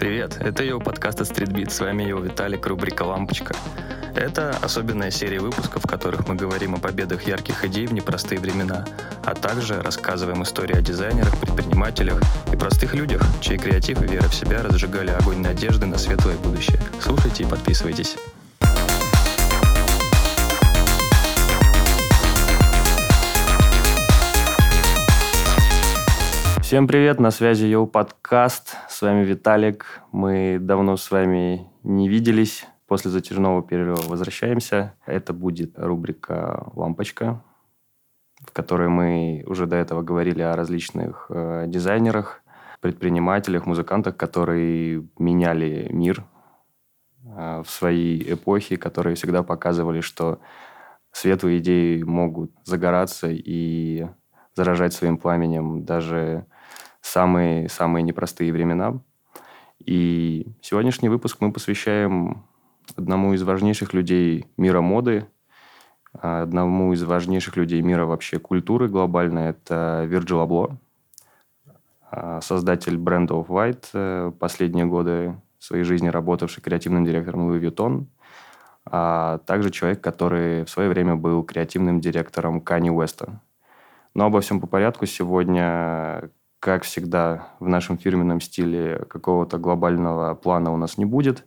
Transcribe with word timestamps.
Привет, 0.00 0.38
это 0.40 0.64
его 0.64 0.80
подкаст 0.80 1.20
от 1.20 1.26
с 1.26 1.78
вами 1.78 2.04
его 2.04 2.20
Виталик, 2.20 2.66
рубрика 2.66 3.02
«Лампочка». 3.02 3.54
Это 4.14 4.56
особенная 4.62 5.10
серия 5.10 5.40
выпусков, 5.40 5.84
в 5.84 5.86
которых 5.86 6.26
мы 6.26 6.36
говорим 6.36 6.74
о 6.74 6.78
победах 6.78 7.24
ярких 7.24 7.66
идей 7.66 7.86
в 7.86 7.92
непростые 7.92 8.40
времена, 8.40 8.86
а 9.26 9.34
также 9.34 9.82
рассказываем 9.82 10.42
истории 10.42 10.74
о 10.74 10.80
дизайнерах, 10.80 11.38
предпринимателях 11.38 12.18
и 12.50 12.56
простых 12.56 12.94
людях, 12.94 13.22
чей 13.42 13.58
креатив 13.58 14.02
и 14.02 14.06
вера 14.06 14.26
в 14.26 14.34
себя 14.34 14.62
разжигали 14.62 15.10
огонь 15.10 15.42
надежды 15.42 15.84
на 15.84 15.98
светлое 15.98 16.38
будущее. 16.38 16.80
Слушайте 16.98 17.42
и 17.42 17.46
подписывайтесь. 17.46 18.16
Всем 26.70 26.86
привет, 26.86 27.18
на 27.18 27.32
связи 27.32 27.64
Йоу 27.64 27.88
подкаст. 27.88 28.76
С 28.88 29.02
вами 29.02 29.24
Виталик. 29.24 30.02
Мы 30.12 30.58
давно 30.60 30.96
с 30.96 31.10
вами 31.10 31.68
не 31.82 32.08
виделись. 32.08 32.64
После 32.86 33.10
затяжного 33.10 33.60
перерыва 33.60 34.02
возвращаемся. 34.06 34.94
Это 35.04 35.32
будет 35.32 35.76
рубрика 35.76 36.70
«Лампочка», 36.76 37.42
в 38.46 38.52
которой 38.52 38.88
мы 38.88 39.42
уже 39.48 39.66
до 39.66 39.74
этого 39.74 40.02
говорили 40.02 40.42
о 40.42 40.54
различных 40.54 41.26
э, 41.28 41.64
дизайнерах, 41.66 42.40
предпринимателях, 42.80 43.66
музыкантах, 43.66 44.16
которые 44.16 45.08
меняли 45.18 45.88
мир 45.90 46.24
э, 47.24 47.64
в 47.66 47.68
своей 47.68 48.34
эпохе, 48.34 48.76
которые 48.76 49.16
всегда 49.16 49.42
показывали, 49.42 50.02
что 50.02 50.38
светлые 51.10 51.58
идеи 51.58 52.00
могут 52.04 52.52
загораться 52.62 53.26
и 53.28 54.06
заражать 54.54 54.92
своим 54.92 55.18
пламенем 55.18 55.84
даже 55.84 56.46
самые, 57.00 57.68
самые 57.68 58.02
непростые 58.02 58.52
времена. 58.52 59.00
И 59.78 60.46
сегодняшний 60.60 61.08
выпуск 61.08 61.38
мы 61.40 61.52
посвящаем 61.52 62.44
одному 62.96 63.32
из 63.34 63.42
важнейших 63.42 63.94
людей 63.94 64.46
мира 64.56 64.80
моды, 64.80 65.26
одному 66.12 66.92
из 66.92 67.02
важнейших 67.02 67.56
людей 67.56 67.80
мира 67.82 68.04
вообще 68.04 68.38
культуры 68.38 68.88
глобальной. 68.88 69.50
Это 69.50 70.04
Вирджил 70.06 70.40
Абло, 70.40 70.78
создатель 72.40 72.98
бренда 72.98 73.34
Off-White, 73.34 73.88
э, 73.94 74.32
последние 74.38 74.86
годы 74.86 75.36
своей 75.58 75.84
жизни 75.84 76.08
работавший 76.08 76.62
креативным 76.62 77.04
директором 77.04 77.50
Louis 77.50 77.60
Vuitton, 77.60 78.06
а 78.84 79.38
также 79.46 79.70
человек, 79.70 80.00
который 80.00 80.64
в 80.64 80.70
свое 80.70 80.88
время 80.88 81.14
был 81.14 81.44
креативным 81.44 82.00
директором 82.00 82.60
Кани 82.60 82.90
Уэста. 82.90 83.40
Но 84.14 84.26
обо 84.26 84.40
всем 84.40 84.60
по 84.60 84.66
порядку. 84.66 85.06
Сегодня 85.06 86.30
как 86.60 86.84
всегда, 86.84 87.48
в 87.58 87.68
нашем 87.68 87.96
фирменном 87.96 88.40
стиле 88.40 89.04
какого-то 89.08 89.58
глобального 89.58 90.34
плана 90.34 90.72
у 90.72 90.76
нас 90.76 90.98
не 90.98 91.06
будет. 91.06 91.46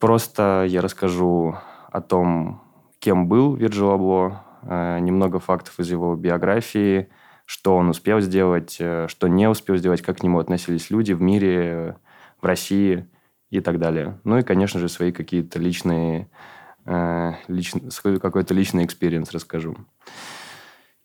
Просто 0.00 0.66
я 0.68 0.82
расскажу 0.82 1.56
о 1.90 2.00
том, 2.00 2.60
кем 2.98 3.28
был 3.28 3.54
Вирджил 3.54 3.92
Абло, 3.92 4.44
э, 4.62 4.98
немного 4.98 5.38
фактов 5.38 5.78
из 5.78 5.90
его 5.90 6.16
биографии, 6.16 7.08
что 7.44 7.76
он 7.76 7.88
успел 7.88 8.20
сделать, 8.20 8.76
э, 8.80 9.06
что 9.08 9.28
не 9.28 9.48
успел 9.48 9.76
сделать, 9.76 10.02
как 10.02 10.18
к 10.18 10.22
нему 10.24 10.40
относились 10.40 10.90
люди 10.90 11.12
в 11.12 11.22
мире, 11.22 11.96
в 12.42 12.46
России 12.46 13.08
и 13.50 13.60
так 13.60 13.78
далее. 13.78 14.20
Ну 14.24 14.38
и, 14.38 14.42
конечно 14.42 14.80
же, 14.80 14.88
свои 14.88 15.12
какие-то 15.12 15.60
личные, 15.60 16.28
э, 16.84 17.32
личный, 17.46 17.92
свой 17.92 18.18
какой-то 18.18 18.54
личный 18.54 18.84
experience 18.84 19.30
расскажу. 19.30 19.76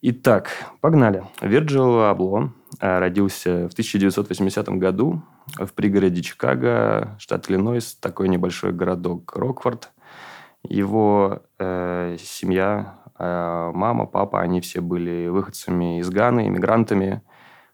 Итак, 0.03 0.49
погнали. 0.81 1.23
Вирджил 1.41 2.01
Абло 2.05 2.51
э, 2.79 2.97
родился 2.97 3.69
в 3.69 3.73
1980 3.73 4.67
году 4.69 5.21
в 5.59 5.73
пригороде 5.73 6.23
Чикаго, 6.23 7.15
штат 7.19 7.47
Иллинойс, 7.47 7.93
такой 8.01 8.27
небольшой 8.27 8.71
городок 8.71 9.35
Рокфорд. 9.35 9.91
Его 10.63 11.43
э, 11.59 12.17
семья, 12.19 12.95
э, 13.19 13.71
мама, 13.75 14.07
папа, 14.07 14.41
они 14.41 14.59
все 14.61 14.81
были 14.81 15.27
выходцами 15.27 15.99
из 15.99 16.09
Ганы, 16.09 16.47
иммигрантами. 16.47 17.21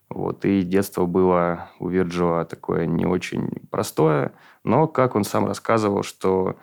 Вот, 0.09 0.43
и 0.43 0.63
детство 0.63 1.05
было 1.05 1.69
у 1.79 1.87
Вирджила 1.87 2.43
такое 2.43 2.87
не 2.87 3.05
очень 3.05 3.47
простое, 3.71 4.33
но, 4.65 4.89
как 4.89 5.15
он 5.15 5.23
сам 5.23 5.45
рассказывал, 5.45 6.03
что 6.03 6.57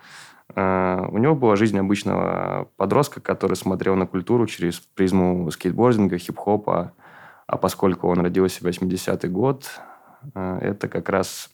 у 0.55 1.17
него 1.17 1.35
была 1.35 1.57
жизнь 1.57 1.77
обычного 1.77 2.69
подростка, 2.77 3.19
который 3.19 3.55
смотрел 3.55 3.95
на 3.95 4.07
культуру 4.07 4.47
через 4.47 4.79
призму 4.79 5.51
скейтбординга, 5.51 6.17
хип-хопа. 6.17 6.93
А 7.45 7.57
поскольку 7.57 8.07
он 8.07 8.21
родился 8.21 8.63
в 8.63 8.67
80-й 8.67 9.27
год, 9.29 9.69
э, 10.33 10.57
это 10.61 10.87
как 10.87 11.09
раз 11.09 11.51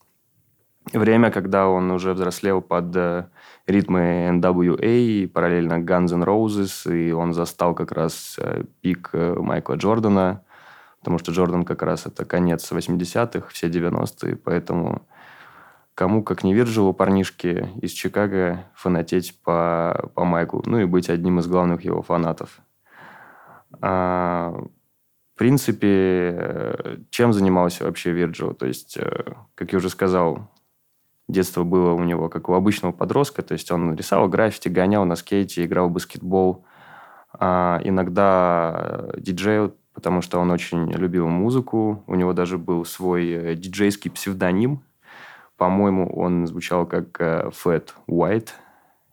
время, 0.94 1.32
когда 1.32 1.68
он 1.68 1.92
уже 1.92 2.14
взрослел 2.14 2.62
под 2.62 2.96
э, 2.96 3.26
ритмы 3.68 4.30
NWA, 4.32 5.28
параллельно 5.28 5.80
Guns 5.80 6.14
N' 6.14 6.24
Roses, 6.24 6.94
и 6.94 7.12
он 7.12 7.34
застал 7.34 7.74
как 7.74 7.92
раз 7.92 8.40
пик 8.82 9.10
Майкла 9.14 9.76
Джордана, 9.76 10.44
потому 11.00 11.18
что 11.18 11.32
Джордан 11.32 11.66
как 11.66 11.82
раз 11.82 12.06
это 12.06 12.24
конец 12.24 12.72
80-х, 12.72 13.48
все 13.50 13.68
90-е, 13.68 14.36
поэтому 14.38 15.02
кому, 15.96 16.24
как 16.24 16.44
не 16.44 16.54
Вирджилу, 16.54 16.94
парнишке 16.94 17.70
из 17.82 17.92
Чикаго, 17.92 18.66
фанатеть 18.76 19.40
по, 19.44 20.12
по 20.16 20.26
Майклу, 20.26 20.64
ну 20.66 20.80
и 20.80 20.86
быть 20.86 21.10
одним 21.10 21.40
из 21.40 21.48
главных 21.48 21.84
его 21.84 22.02
фанатов. 22.02 22.60
А, 23.82 24.54
в 25.36 25.38
принципе, 25.38 27.00
чем 27.10 27.34
занимался 27.34 27.86
вообще 27.86 28.12
Вирджил? 28.12 28.54
То 28.54 28.66
есть, 28.66 28.98
э, 28.98 29.34
как 29.56 29.72
я 29.72 29.78
уже 29.78 29.90
сказал, 29.90 30.52
детство 31.28 31.64
было 31.64 31.94
у 31.94 32.04
него 32.04 32.30
как 32.30 32.50
у 32.50 32.54
обычного 32.54 32.92
подростка, 32.92 33.42
то 33.42 33.54
есть 33.54 33.72
он 33.72 33.96
рисовал 33.96 34.28
граффити, 34.28 34.70
гонял 34.70 35.06
на 35.06 35.16
скейте, 35.16 35.66
играл 35.66 35.90
в 35.90 35.94
баскетбол, 35.94 36.66
а 37.34 37.80
иногда 37.84 39.10
диджейл, 39.18 39.76
потому 39.94 40.22
что 40.22 40.40
он 40.40 40.52
очень 40.52 40.92
любил 40.92 41.28
музыку, 41.28 42.04
у 42.08 42.16
него 42.16 42.34
даже 42.34 42.58
был 42.58 42.86
свой 42.86 43.30
э, 43.30 43.56
диджейский 43.56 44.12
псевдоним, 44.12 44.84
по-моему, 45.62 46.12
он 46.16 46.48
звучал 46.48 46.88
как 46.88 47.22
э, 47.22 47.52
Fat 47.52 47.90
White, 48.10 48.50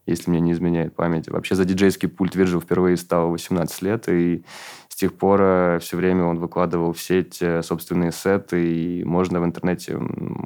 если 0.06 0.30
мне 0.30 0.40
не 0.40 0.52
изменяет 0.52 0.96
память. 0.96 1.28
Вообще 1.28 1.54
за 1.54 1.66
диджейский 1.66 2.08
пульт 2.08 2.34
Virgil 2.34 2.62
впервые 2.62 2.96
стал 2.96 3.28
18 3.28 3.82
лет, 3.82 4.08
и 4.08 4.46
с 4.88 4.96
тех 4.96 5.12
пор 5.12 5.42
э, 5.42 5.78
все 5.80 5.98
время 5.98 6.24
он 6.24 6.38
выкладывал 6.38 6.94
в 6.94 7.02
сеть 7.02 7.42
э, 7.42 7.62
собственные 7.62 8.12
сеты, 8.12 8.66
и 8.66 9.04
можно 9.04 9.42
в 9.42 9.44
интернете 9.44 9.98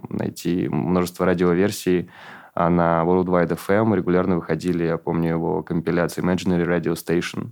найти 0.08 0.68
множество 0.68 1.24
радиоверсий. 1.24 2.10
А 2.52 2.68
на 2.68 3.04
World 3.04 3.26
Wide 3.26 3.56
FM 3.56 3.94
регулярно 3.94 4.34
выходили, 4.34 4.82
я 4.82 4.98
помню, 4.98 5.30
его 5.30 5.62
компиляции 5.62 6.20
Imaginary 6.20 6.66
Radio 6.66 6.94
Station. 6.94 7.50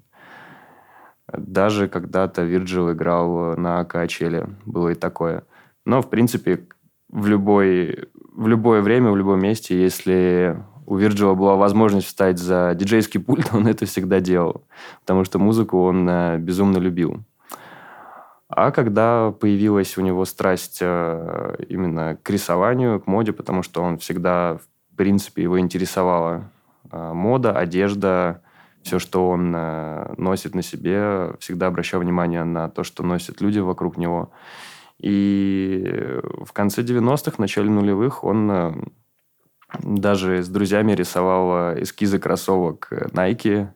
Даже 1.32 1.87
когда-то 1.87 2.43
Virgil 2.43 2.94
играл 2.94 3.56
на 3.56 3.84
Качеле, 3.84 4.49
было 4.67 4.88
и 4.88 4.94
такое. 4.97 5.44
Но, 5.84 6.03
в 6.03 6.11
принципе, 6.11 6.67
в 7.12 7.27
любой 7.27 8.09
в 8.32 8.46
любое 8.46 8.80
время, 8.80 9.10
в 9.10 9.16
любом 9.16 9.41
месте, 9.41 9.80
если 9.80 10.56
у 10.86 10.96
Вирджила 10.96 11.34
была 11.34 11.56
возможность 11.56 12.08
встать 12.08 12.38
за 12.38 12.74
диджейский 12.74 13.20
пульт, 13.20 13.50
он 13.52 13.66
это 13.66 13.86
всегда 13.86 14.20
делал, 14.20 14.64
потому 15.00 15.24
что 15.24 15.38
музыку 15.38 15.82
он 15.82 16.08
э, 16.08 16.38
безумно 16.38 16.78
любил. 16.78 17.22
А 18.48 18.72
когда 18.72 19.30
появилась 19.30 19.96
у 19.96 20.00
него 20.00 20.24
страсть 20.24 20.78
э, 20.80 21.56
именно 21.69 22.19
к 22.20 22.28
рисованию, 22.30 23.00
к 23.00 23.06
моде, 23.06 23.32
потому 23.32 23.62
что 23.62 23.82
он 23.82 23.98
всегда, 23.98 24.58
в 24.92 24.96
принципе, 24.96 25.42
его 25.42 25.60
интересовала 25.60 26.50
э, 26.90 27.12
мода, 27.12 27.52
одежда, 27.52 28.42
все, 28.82 28.98
что 28.98 29.28
он 29.28 29.50
носит 30.16 30.54
на 30.54 30.62
себе, 30.62 31.34
всегда 31.38 31.66
обращал 31.66 32.00
внимание 32.00 32.44
на 32.44 32.70
то, 32.70 32.82
что 32.82 33.02
носят 33.02 33.42
люди 33.42 33.58
вокруг 33.58 33.98
него. 33.98 34.30
И 35.00 36.20
в 36.44 36.52
конце 36.52 36.82
90-х, 36.82 37.37
начале 37.38 37.70
нулевых 37.70 38.23
он 38.23 38.50
э, 38.50 38.73
даже 39.82 40.43
с 40.43 40.49
друзьями 40.49 40.93
рисовал 40.93 41.75
э, 41.75 41.82
эскизы 41.82 42.19
кроссовок 42.19 42.88
Nike. 43.12 43.69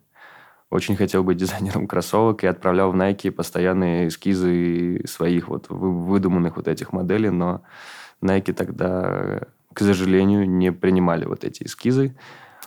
Очень 0.68 0.96
хотел 0.96 1.24
быть 1.24 1.36
дизайнером 1.38 1.86
кроссовок 1.86 2.44
и 2.44 2.46
отправлял 2.46 2.92
в 2.92 2.96
Nike 2.96 3.30
постоянные 3.30 4.08
эскизы 4.08 5.02
своих 5.06 5.48
вот 5.48 5.66
выдуманных 5.70 6.56
вот 6.56 6.68
этих 6.68 6.92
моделей, 6.92 7.30
но 7.30 7.62
Nike 8.20 8.52
тогда, 8.52 9.40
к 9.72 9.80
сожалению, 9.80 10.48
не 10.48 10.72
принимали 10.72 11.24
вот 11.24 11.44
эти 11.44 11.62
эскизы. 11.62 12.14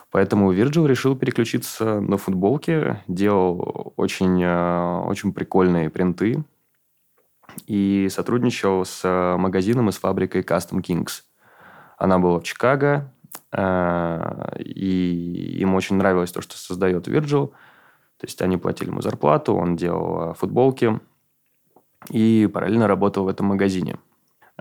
Поэтому 0.09 0.51
Virgil 0.51 0.87
решил 0.87 1.15
переключиться 1.15 1.99
на 1.99 2.17
футболки, 2.17 2.97
делал 3.07 3.93
очень, 3.97 4.41
э, 4.41 5.01
очень 5.05 5.31
прикольные 5.31 5.91
принты, 5.91 6.43
и 7.65 8.07
сотрудничал 8.09 8.85
с 8.85 9.01
э, 9.03 9.37
магазином 9.37 9.89
и 9.89 9.91
с 9.91 9.97
фабрикой 9.97 10.41
Custom 10.41 10.81
Kings. 10.81 11.23
Она 11.97 12.19
была 12.19 12.39
в 12.39 12.43
Чикаго, 12.43 13.11
э, 13.51 14.59
и 14.59 15.57
им 15.59 15.75
очень 15.75 15.95
нравилось 15.95 16.31
то, 16.31 16.41
что 16.41 16.57
создает 16.57 17.07
Virgil. 17.07 17.47
То 18.17 18.25
есть 18.25 18.41
они 18.41 18.57
платили 18.57 18.89
ему 18.89 19.01
зарплату, 19.01 19.55
он 19.55 19.75
делал 19.75 20.31
э, 20.31 20.33
футболки 20.33 20.99
и 22.09 22.49
параллельно 22.53 22.87
работал 22.87 23.25
в 23.25 23.27
этом 23.27 23.47
магазине. 23.47 23.97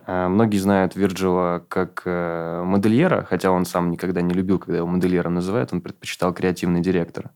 Многие 0.07 0.59
знают 0.59 0.95
Вирджила 0.95 1.65
как 1.69 2.05
модельера, 2.05 3.25
хотя 3.25 3.51
он 3.51 3.65
сам 3.65 3.91
никогда 3.91 4.21
не 4.21 4.35
любил, 4.35 4.59
когда 4.59 4.77
его 4.77 4.87
модельером 4.87 5.35
называют, 5.35 5.73
он 5.73 5.81
предпочитал 5.81 6.35
креативный 6.35 6.83
директор. 6.83 7.31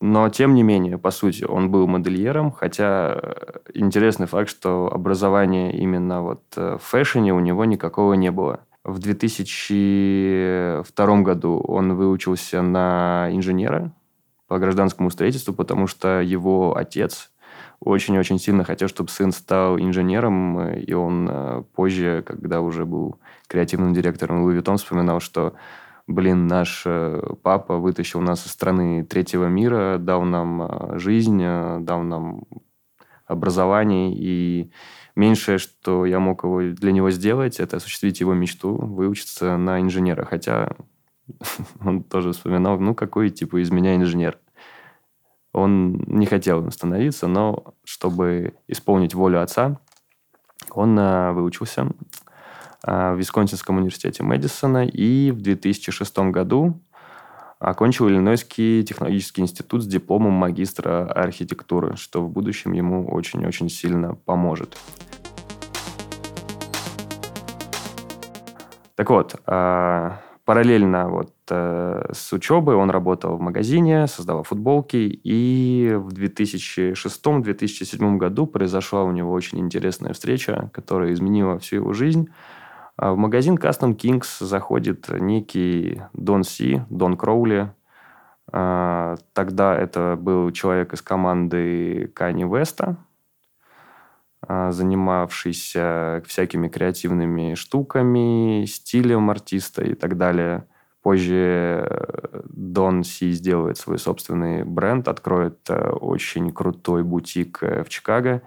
Но, 0.00 0.28
тем 0.30 0.54
не 0.54 0.62
менее, 0.62 0.96
по 0.96 1.10
сути, 1.10 1.44
он 1.44 1.70
был 1.70 1.86
модельером, 1.86 2.52
хотя 2.52 3.20
э, 3.22 3.58
интересный 3.74 4.26
факт, 4.26 4.48
что 4.48 4.90
образования 4.92 5.76
именно 5.76 6.22
вот 6.22 6.42
в 6.56 6.78
фэшне 6.78 7.34
у 7.34 7.40
него 7.40 7.66
никакого 7.66 8.14
не 8.14 8.30
было. 8.30 8.60
В 8.82 8.98
2002 8.98 11.20
году 11.20 11.58
он 11.58 11.92
выучился 11.94 12.62
на 12.62 13.28
инженера 13.30 13.92
по 14.48 14.58
гражданскому 14.58 15.10
строительству, 15.10 15.52
потому 15.52 15.86
что 15.86 16.22
его 16.22 16.74
отец 16.74 17.30
очень-очень 17.80 18.38
сильно 18.38 18.64
хотел, 18.64 18.88
чтобы 18.88 19.10
сын 19.10 19.32
стал 19.32 19.78
инженером, 19.78 20.72
и 20.72 20.92
он 20.92 21.28
э, 21.30 21.62
позже, 21.74 22.22
когда 22.26 22.60
уже 22.60 22.84
был 22.84 23.18
креативным 23.48 23.94
директором 23.94 24.46
Louis 24.46 24.60
Vuitton, 24.60 24.76
вспоминал, 24.76 25.20
что 25.20 25.54
блин, 26.10 26.46
наш 26.46 26.82
э, 26.84 27.22
папа 27.42 27.76
вытащил 27.76 28.20
нас 28.20 28.46
из 28.46 28.50
страны 28.50 29.04
третьего 29.04 29.46
мира, 29.46 29.98
дал 29.98 30.22
нам 30.22 30.62
э, 30.62 30.98
жизнь, 30.98 31.38
дал 31.38 32.02
нам 32.02 32.44
образование, 33.26 34.12
и 34.12 34.72
меньшее, 35.14 35.58
что 35.58 36.04
я 36.04 36.18
мог 36.18 36.42
его, 36.42 36.62
для 36.62 36.92
него 36.92 37.10
сделать, 37.10 37.60
это 37.60 37.76
осуществить 37.76 38.20
его 38.20 38.34
мечту, 38.34 38.74
выучиться 38.74 39.56
на 39.56 39.80
инженера. 39.80 40.24
Хотя 40.24 40.76
он 41.80 42.02
тоже 42.02 42.32
вспоминал, 42.32 42.78
ну, 42.78 42.94
какой, 42.94 43.30
типа, 43.30 43.62
из 43.62 43.70
меня 43.70 43.94
инженер. 43.94 44.38
Он 45.52 45.92
не 46.06 46.26
хотел 46.26 46.60
им 46.62 46.70
становиться, 46.70 47.26
но 47.26 47.74
чтобы 47.84 48.54
исполнить 48.68 49.14
волю 49.14 49.42
отца, 49.42 49.80
он 50.70 50.94
выучился 51.34 51.88
в 52.82 53.16
Висконсинском 53.16 53.76
университете 53.76 54.22
Мэдисона 54.22 54.86
и 54.86 55.30
в 55.30 55.40
2006 55.40 56.18
году 56.30 56.80
окончил 57.58 58.08
Иллинойский 58.08 58.82
технологический 58.82 59.42
институт 59.42 59.82
с 59.82 59.86
дипломом 59.86 60.32
магистра 60.32 61.06
архитектуры, 61.06 61.96
что 61.96 62.22
в 62.22 62.30
будущем 62.30 62.72
ему 62.72 63.06
очень-очень 63.06 63.68
сильно 63.68 64.14
поможет. 64.14 64.78
Так 68.96 69.10
вот, 69.10 69.36
а, 69.46 70.20
параллельно 70.44 71.08
вот 71.08 71.32
э, 71.48 72.10
с 72.12 72.32
учебой 72.32 72.74
он 72.74 72.90
работал 72.90 73.36
в 73.36 73.40
магазине, 73.40 74.06
создавал 74.06 74.42
футболки, 74.42 74.96
и 74.96 75.92
в 75.94 76.08
2006-2007 76.08 78.16
году 78.16 78.46
произошла 78.46 79.04
у 79.04 79.12
него 79.12 79.32
очень 79.32 79.60
интересная 79.60 80.12
встреча, 80.12 80.70
которая 80.74 81.12
изменила 81.12 81.58
всю 81.58 81.76
его 81.76 81.92
жизнь. 81.92 82.28
А 83.00 83.14
в 83.14 83.16
магазин 83.16 83.54
Custom 83.54 83.96
Kings 83.96 84.44
заходит 84.44 85.08
некий 85.08 86.02
Дон 86.12 86.44
Си, 86.44 86.82
Дон 86.90 87.16
Кроули. 87.16 87.72
А, 88.52 89.16
тогда 89.32 89.74
это 89.74 90.18
был 90.20 90.50
человек 90.50 90.92
из 90.92 91.00
команды 91.00 92.12
Кани 92.14 92.44
Веста, 92.44 92.98
занимавшийся 94.46 96.22
всякими 96.26 96.68
креативными 96.68 97.54
штуками, 97.54 98.66
стилем 98.66 99.30
артиста 99.30 99.82
и 99.82 99.94
так 99.94 100.18
далее. 100.18 100.66
Позже 101.02 101.86
э, 101.88 102.42
Дон 102.50 103.04
Си 103.04 103.32
сделает 103.32 103.78
свой 103.78 103.98
собственный 103.98 104.64
бренд, 104.64 105.08
откроет 105.08 105.58
э, 105.70 105.88
очень 105.88 106.52
крутой 106.52 107.04
бутик 107.04 107.62
э, 107.62 107.82
в 107.82 107.88
Чикаго, 107.88 108.42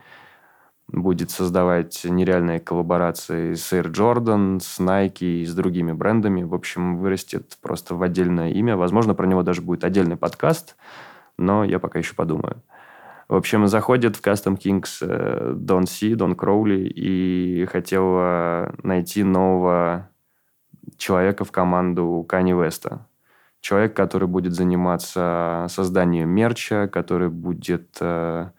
будет 0.88 1.32
создавать 1.32 2.04
нереальные 2.04 2.60
коллаборации 2.60 3.54
с 3.54 3.72
Air 3.74 3.92
Jordan, 3.92 4.60
с 4.60 4.80
Nike 4.80 5.42
и 5.42 5.46
с 5.46 5.54
другими 5.56 5.92
брендами. 5.92 6.44
В 6.44 6.54
общем, 6.54 6.98
вырастет 6.98 7.58
просто 7.62 7.96
в 7.96 8.04
отдельное 8.04 8.52
имя. 8.52 8.76
Возможно, 8.76 9.16
про 9.16 9.26
него 9.26 9.44
даже 9.44 9.62
будет 9.62 9.84
отдельный 9.84 10.18
подкаст, 10.18 10.76
но 11.38 11.64
я 11.64 11.80
пока 11.80 12.00
еще 12.00 12.16
подумаю. 12.16 12.62
В 13.30 13.36
общем, 13.36 13.68
заходит 13.68 14.18
в 14.18 14.22
Custom 14.22 14.58
Kings 14.58 14.98
э, 15.02 15.54
Дон 15.56 15.88
Си, 15.88 16.14
Дон 16.16 16.36
Кроули 16.36 16.88
и 16.88 17.66
хотел 17.66 18.16
э, 18.20 18.74
найти 18.84 19.24
нового 19.24 20.10
человека 20.98 21.46
в 21.46 21.52
команду 21.52 22.26
Кани 22.28 22.54
Веста. 22.54 23.08
Человек, 23.62 23.96
который 23.96 24.28
будет 24.28 24.54
заниматься 24.54 25.68
созданием 25.70 26.30
мерча, 26.30 26.90
который 26.90 27.30
будет 27.30 27.98
э, 28.02 28.50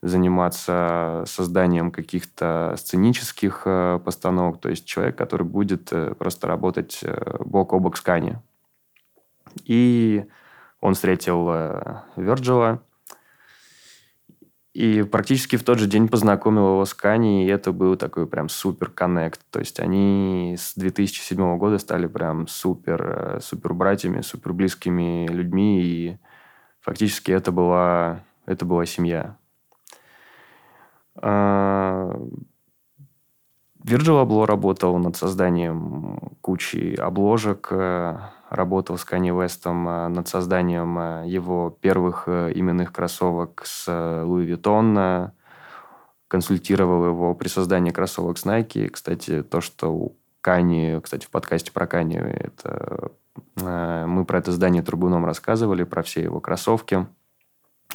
заниматься 0.00 1.24
созданием 1.26 1.90
каких-то 1.90 2.74
сценических 2.76 3.64
постановок, 4.04 4.60
то 4.60 4.68
есть 4.68 4.84
человек, 4.84 5.16
который 5.16 5.46
будет 5.46 5.92
просто 6.18 6.46
работать 6.46 7.02
бок 7.40 7.72
о 7.72 7.78
бок 7.80 7.96
с 7.96 8.00
Кани. 8.00 8.36
И 9.64 10.24
он 10.80 10.94
встретил 10.94 11.50
Верджила, 12.16 12.80
и 14.78 15.02
практически 15.02 15.56
в 15.56 15.64
тот 15.64 15.80
же 15.80 15.88
день 15.88 16.06
познакомил 16.08 16.68
его 16.68 16.84
с 16.84 16.94
Кани, 16.94 17.44
и 17.44 17.48
это 17.48 17.72
был 17.72 17.96
такой 17.96 18.26
прям 18.26 18.48
супер 18.48 18.90
коннект. 18.90 19.40
То 19.50 19.58
есть 19.58 19.80
они 19.80 20.56
с 20.58 20.74
2007 20.76 21.58
года 21.58 21.78
стали 21.78 22.06
прям 22.06 22.46
супер, 22.46 23.02
э, 23.02 23.40
супер 23.40 23.74
братьями, 23.74 24.20
супер 24.20 24.52
близкими 24.52 25.26
людьми, 25.26 25.82
и 25.82 26.18
фактически 26.80 27.32
это 27.32 27.50
была, 27.50 28.22
это 28.46 28.64
была 28.66 28.86
семья. 28.86 29.37
Virgil 33.88 34.22
Abloh 34.22 34.44
работал 34.44 34.98
над 34.98 35.16
созданием 35.16 36.18
кучи 36.42 36.94
обложек, 36.94 37.68
э, 37.70 38.18
работал 38.50 38.98
с 38.98 39.04
Канни 39.04 39.30
Вестом 39.30 39.88
э, 39.88 40.08
над 40.08 40.28
созданием 40.28 40.98
э, 40.98 41.24
его 41.26 41.70
первых 41.80 42.28
именных 42.28 42.92
кроссовок 42.92 43.62
с 43.64 43.88
Louis 43.88 44.46
Vuitton, 44.46 45.30
консультировал 46.26 47.06
его 47.06 47.34
при 47.34 47.48
создании 47.48 47.90
кроссовок 47.90 48.36
с 48.36 48.44
Nike. 48.44 48.88
Кстати, 48.88 49.42
то, 49.42 49.60
что 49.60 49.94
у 49.94 50.16
Кани, 50.42 51.00
кстати, 51.02 51.24
в 51.24 51.30
подкасте 51.30 51.72
про 51.72 51.86
Кани, 51.86 52.16
это, 52.16 53.10
мы 53.56 54.24
про 54.24 54.38
это 54.38 54.52
здание 54.52 54.82
Трубуном 54.82 55.24
рассказывали, 55.24 55.84
про 55.84 56.02
все 56.02 56.22
его 56.22 56.40
кроссовки, 56.40 57.06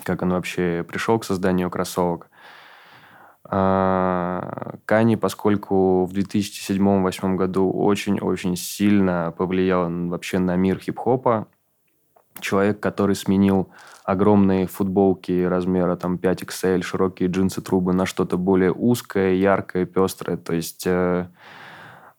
как 0.03 0.23
он 0.23 0.31
вообще 0.31 0.83
пришел 0.87 1.19
к 1.19 1.25
созданию 1.25 1.69
кроссовок. 1.69 2.29
А, 3.55 4.77
Кани, 4.85 5.15
поскольку 5.15 6.05
в 6.05 6.13
2007-2008 6.13 7.35
году 7.35 7.71
очень-очень 7.71 8.55
сильно 8.55 9.31
повлиял 9.37 9.87
вообще 10.07 10.39
на 10.39 10.55
мир 10.55 10.79
хип-хопа, 10.79 11.47
человек, 12.39 12.79
который 12.79 13.15
сменил 13.15 13.69
огромные 14.05 14.65
футболки 14.65 15.43
размера 15.43 15.95
там 15.95 16.15
5XL, 16.15 16.81
широкие 16.81 17.29
джинсы 17.29 17.61
трубы 17.61 17.93
на 17.93 18.07
что-то 18.07 18.37
более 18.37 18.71
узкое, 18.71 19.35
яркое, 19.35 19.85
пестрое. 19.85 20.37
То 20.37 20.53
есть 20.53 20.87
э, 20.87 21.27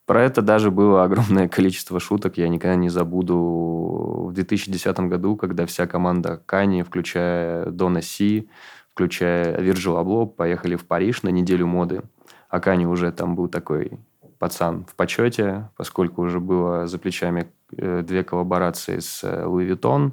про 0.06 0.22
это 0.22 0.40
даже 0.40 0.70
было 0.70 1.02
огромное 1.02 1.48
количество 1.56 1.98
шуток. 1.98 2.38
Я 2.38 2.48
никогда 2.48 2.76
не 2.76 2.90
забуду 2.90 4.28
в 4.28 4.32
2010 4.34 5.00
году, 5.00 5.34
когда 5.34 5.66
вся 5.66 5.88
команда 5.88 6.40
Кани, 6.46 6.84
включая 6.84 7.66
Дона 7.66 8.02
Си, 8.02 8.48
включая 8.94 9.60
Вирджил 9.60 9.96
Абло, 9.96 10.24
поехали 10.24 10.76
в 10.76 10.86
Париж 10.86 11.24
на 11.24 11.28
неделю 11.30 11.66
моды. 11.66 12.02
Акани 12.48 12.86
уже 12.86 13.10
там 13.10 13.34
был 13.34 13.48
такой 13.48 13.98
пацан 14.38 14.84
в 14.84 14.94
почете, 14.94 15.68
поскольку 15.76 16.22
уже 16.22 16.38
было 16.38 16.86
за 16.86 16.98
плечами 16.98 17.48
э, 17.76 18.02
две 18.02 18.22
коллаборации 18.22 19.00
с 19.00 19.24
Louis 19.24 19.66
э, 19.66 19.74
Vuitton. 19.74 20.12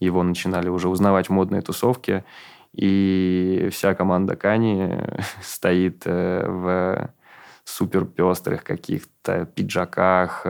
Его 0.00 0.24
начинали 0.24 0.68
уже 0.68 0.88
узнавать 0.88 1.28
в 1.28 1.32
модной 1.32 1.60
тусовке. 1.60 2.24
И 2.72 3.68
вся 3.70 3.94
команда 3.94 4.34
Кани 4.34 4.96
стоит 5.40 6.02
э, 6.06 6.44
в 6.48 7.10
супер 7.64 8.04
пестрых 8.04 8.64
каких-то 8.64 9.44
пиджаках, 9.44 10.46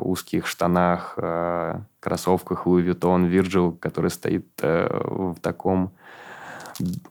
узких 0.00 0.46
штанах, 0.46 1.18
кроссовках 1.98 2.66
Louis 2.66 2.86
Vuitton, 2.86 3.28
Virgil, 3.28 3.76
который 3.76 4.10
стоит 4.10 4.46
в 4.62 5.34
таком 5.42 5.92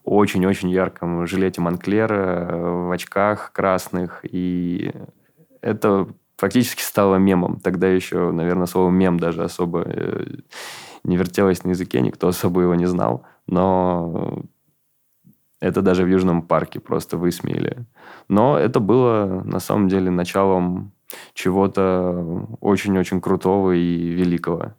очень-очень 0.04 0.70
ярком 0.70 1.25
жилете 1.28 1.62
Монклера, 1.62 2.48
э, 2.50 2.88
в 2.88 2.92
очках 2.92 3.51
красных. 3.54 4.22
И 4.24 4.92
это 5.62 6.08
фактически 6.38 6.82
стало 6.82 7.16
мемом. 7.18 7.60
Тогда 7.60 7.88
еще, 7.88 8.32
наверное, 8.32 8.66
слово 8.66 8.90
«мем» 8.90 9.20
даже 9.20 9.44
особо 9.44 9.84
э, 9.86 10.25
не 11.04 11.18
вертелось 11.18 11.63
на 11.63 11.70
языке, 11.70 12.01
никто 12.01 12.28
особо 12.28 12.62
его 12.62 12.75
не 12.75 12.88
знал. 12.88 13.24
Но 13.48 14.44
это 15.60 15.82
даже 15.82 16.04
в 16.04 16.08
Южном 16.08 16.42
парке 16.42 16.80
просто 16.80 17.18
высмеяли. 17.18 17.86
Но 18.28 18.58
это 18.58 18.80
было, 18.80 19.44
на 19.46 19.60
самом 19.60 19.88
деле, 19.88 20.10
началом 20.10 20.92
чего-то 21.34 22.48
очень-очень 22.62 23.22
крутого 23.22 23.72
и 23.72 24.10
великого. 24.10 24.74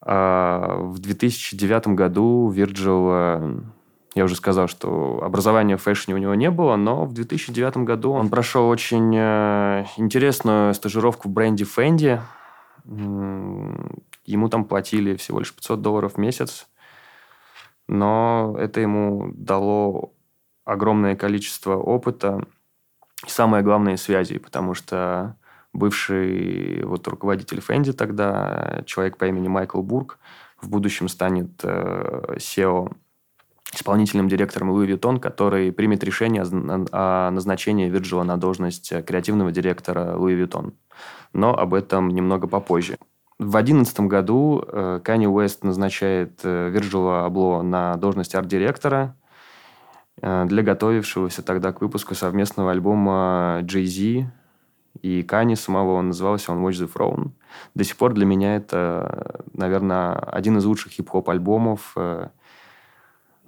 А 0.00 0.76
в 0.78 1.00
2009 1.00 1.88
году 1.88 2.52
Virgil 2.54 3.72
Я 4.14 4.24
уже 4.24 4.36
сказал, 4.36 4.68
что 4.68 5.20
образования 5.22 5.76
в 5.76 5.82
фэшне 5.82 6.14
у 6.14 6.18
него 6.18 6.34
не 6.34 6.50
было, 6.50 6.76
но 6.76 7.04
в 7.04 7.12
2009 7.12 7.78
году 7.78 8.12
он 8.12 8.30
прошел 8.30 8.68
очень 8.68 9.14
э, 9.14 9.84
интересную 9.96 10.74
стажировку 10.74 11.28
в 11.28 11.32
бренде 11.32 11.64
Fendi. 11.64 12.20
Ему 14.24 14.48
там 14.48 14.64
платили 14.64 15.16
всего 15.16 15.40
лишь 15.40 15.54
500 15.54 15.82
долларов 15.82 16.14
в 16.14 16.18
месяц, 16.18 16.66
но 17.86 18.56
это 18.58 18.80
ему 18.80 19.30
дало 19.34 20.14
огромное 20.64 21.16
количество 21.16 21.76
опыта 21.76 22.42
и 23.26 23.30
самое 23.30 23.62
главное 23.62 23.96
связи, 23.96 24.38
потому 24.38 24.74
что 24.74 25.36
бывший 25.72 26.82
вот 26.84 27.06
руководитель 27.08 27.58
Fendi 27.58 27.92
тогда, 27.92 28.82
человек 28.86 29.18
по 29.18 29.26
имени 29.26 29.48
Майкл 29.48 29.82
Бург, 29.82 30.18
в 30.60 30.68
будущем 30.68 31.08
станет 31.08 31.60
э, 31.62 32.36
SEO 32.36 32.96
исполнительным 33.72 34.28
директором 34.28 34.70
Louis 34.70 34.86
Vuitton, 34.86 35.20
который 35.20 35.72
примет 35.72 36.02
решение 36.04 36.42
о 36.42 37.30
назначении 37.30 37.88
Вирджила 37.88 38.22
на 38.22 38.36
должность 38.36 38.92
креативного 39.04 39.52
директора 39.52 40.14
Louis 40.16 40.42
Vuitton. 40.42 40.72
Но 41.32 41.56
об 41.56 41.74
этом 41.74 42.08
немного 42.08 42.46
попозже. 42.46 42.98
В 43.38 43.50
2011 43.52 44.00
году 44.00 44.64
Канни 45.04 45.26
э, 45.26 45.28
Уэст 45.28 45.62
назначает 45.62 46.42
Вирджила 46.42 47.24
Абло 47.24 47.62
на 47.62 47.94
должность 47.96 48.34
арт-директора 48.34 49.14
э, 50.20 50.44
для 50.46 50.62
готовившегося 50.64 51.42
тогда 51.42 51.72
к 51.72 51.80
выпуску 51.80 52.16
совместного 52.16 52.72
альбома 52.72 53.60
Jay-Z 53.62 54.28
и 55.02 55.22
Кани 55.22 55.54
самого. 55.54 55.92
Он 55.92 56.08
назывался 56.08 56.50
он 56.50 56.66
Watch 56.66 56.84
the 56.84 56.92
Throne. 56.92 57.30
До 57.76 57.84
сих 57.84 57.96
пор 57.96 58.14
для 58.14 58.26
меня 58.26 58.56
это, 58.56 59.44
наверное, 59.52 60.14
один 60.14 60.58
из 60.58 60.64
лучших 60.64 60.92
хип-хоп 60.92 61.28
альбомов 61.30 61.92
э, 61.94 62.30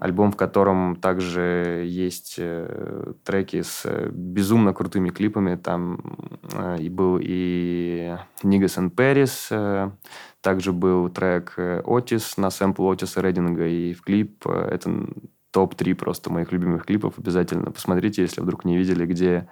Альбом, 0.01 0.33
в 0.33 0.37
котором 0.37 0.97
также 0.97 1.85
есть 1.87 2.37
э, 2.39 3.13
треки 3.23 3.61
с 3.61 3.83
э, 3.85 4.09
безумно 4.11 4.73
крутыми 4.73 5.11
клипами. 5.11 5.57
Там 5.57 6.17
э, 6.55 6.79
и 6.81 6.89
был 6.89 7.19
и 7.21 8.17
and 8.43 8.95
Paris, 8.95 9.49
э, 9.51 9.91
также 10.41 10.73
был 10.73 11.11
трек 11.11 11.55
Отис 11.85 12.39
на 12.39 12.49
сэмпл 12.49 12.91
Отиса 12.91 13.21
Рединга. 13.21 13.67
И 13.67 13.93
в 13.93 14.01
клип 14.01 14.47
это 14.47 15.07
топ-3 15.51 15.95
просто 15.95 16.33
моих 16.33 16.51
любимых 16.51 16.87
клипов. 16.87 17.19
Обязательно 17.19 17.71
посмотрите, 17.71 18.23
если 18.23 18.41
вдруг 18.41 18.65
не 18.65 18.79
видели, 18.79 19.05
где 19.05 19.51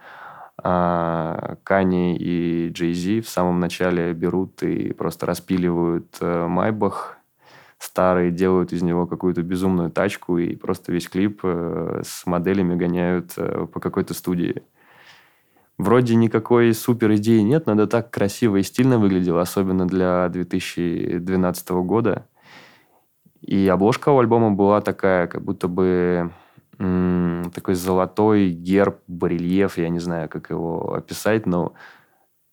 э, 0.64 1.57
Кани 1.62 2.17
и 2.17 2.71
Джей 2.71 2.95
Зи 2.95 3.21
в 3.21 3.28
самом 3.28 3.61
начале 3.61 4.14
берут 4.14 4.62
и 4.62 4.95
просто 4.95 5.26
распиливают 5.26 6.17
Майбах 6.23 7.17
старые 7.78 8.30
делают 8.30 8.73
из 8.73 8.82
него 8.82 9.06
какую-то 9.06 9.42
безумную 9.42 9.90
тачку 9.90 10.38
и 10.38 10.56
просто 10.56 10.92
весь 10.92 11.08
клип 11.08 11.40
э, 11.42 12.02
с 12.04 12.26
моделями 12.26 12.75
гоняют 12.75 13.32
э, 13.37 13.66
по 13.73 13.80
какой-то 13.80 14.14
студии. 14.14 14.62
Вроде 15.78 16.16
никакой 16.16 16.75
супер 16.75 17.14
идеи 17.14 17.40
нет, 17.40 17.66
но 17.66 17.75
это 17.75 17.87
так 17.87 18.11
красиво 18.11 18.56
и 18.56 18.62
стильно 18.64 18.99
выглядело, 18.99 19.40
особенно 19.40 19.87
для 19.87 20.28
2012 20.28 21.70
года. 21.70 22.26
И 23.40 23.68
обложка 23.68 24.08
у 24.08 24.18
альбома 24.18 24.50
была 24.50 24.80
такая, 24.80 25.28
как 25.28 25.42
будто 25.42 25.68
бы 25.68 26.32
м- 26.78 27.52
такой 27.54 27.75
золотой 27.75 28.50
герб, 28.50 28.99
барельеф, 29.06 29.78
я 29.78 29.88
не 29.88 30.00
знаю, 30.00 30.28
как 30.28 30.50
его 30.50 30.94
описать, 30.94 31.47
но 31.47 31.75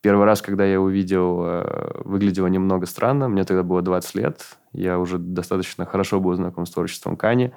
Первый 0.05 0.27
раз, 0.27 0.44
когда 0.44 0.63
я 0.63 0.79
увидел, 0.79 1.41
э, 1.44 2.01
выглядело 2.03 2.46
немного 2.46 2.86
странно. 2.86 3.27
Мне 3.27 3.44
тогда 3.44 3.63
было 3.63 3.82
20 3.82 4.13
лет. 4.13 4.55
Я 4.75 5.00
уже 5.00 5.17
достаточно 5.17 5.86
хорошо 5.86 6.20
был 6.20 6.34
знаком 6.36 6.65
с 6.65 6.72
творчеством 6.72 7.15
Кани. 7.15 7.53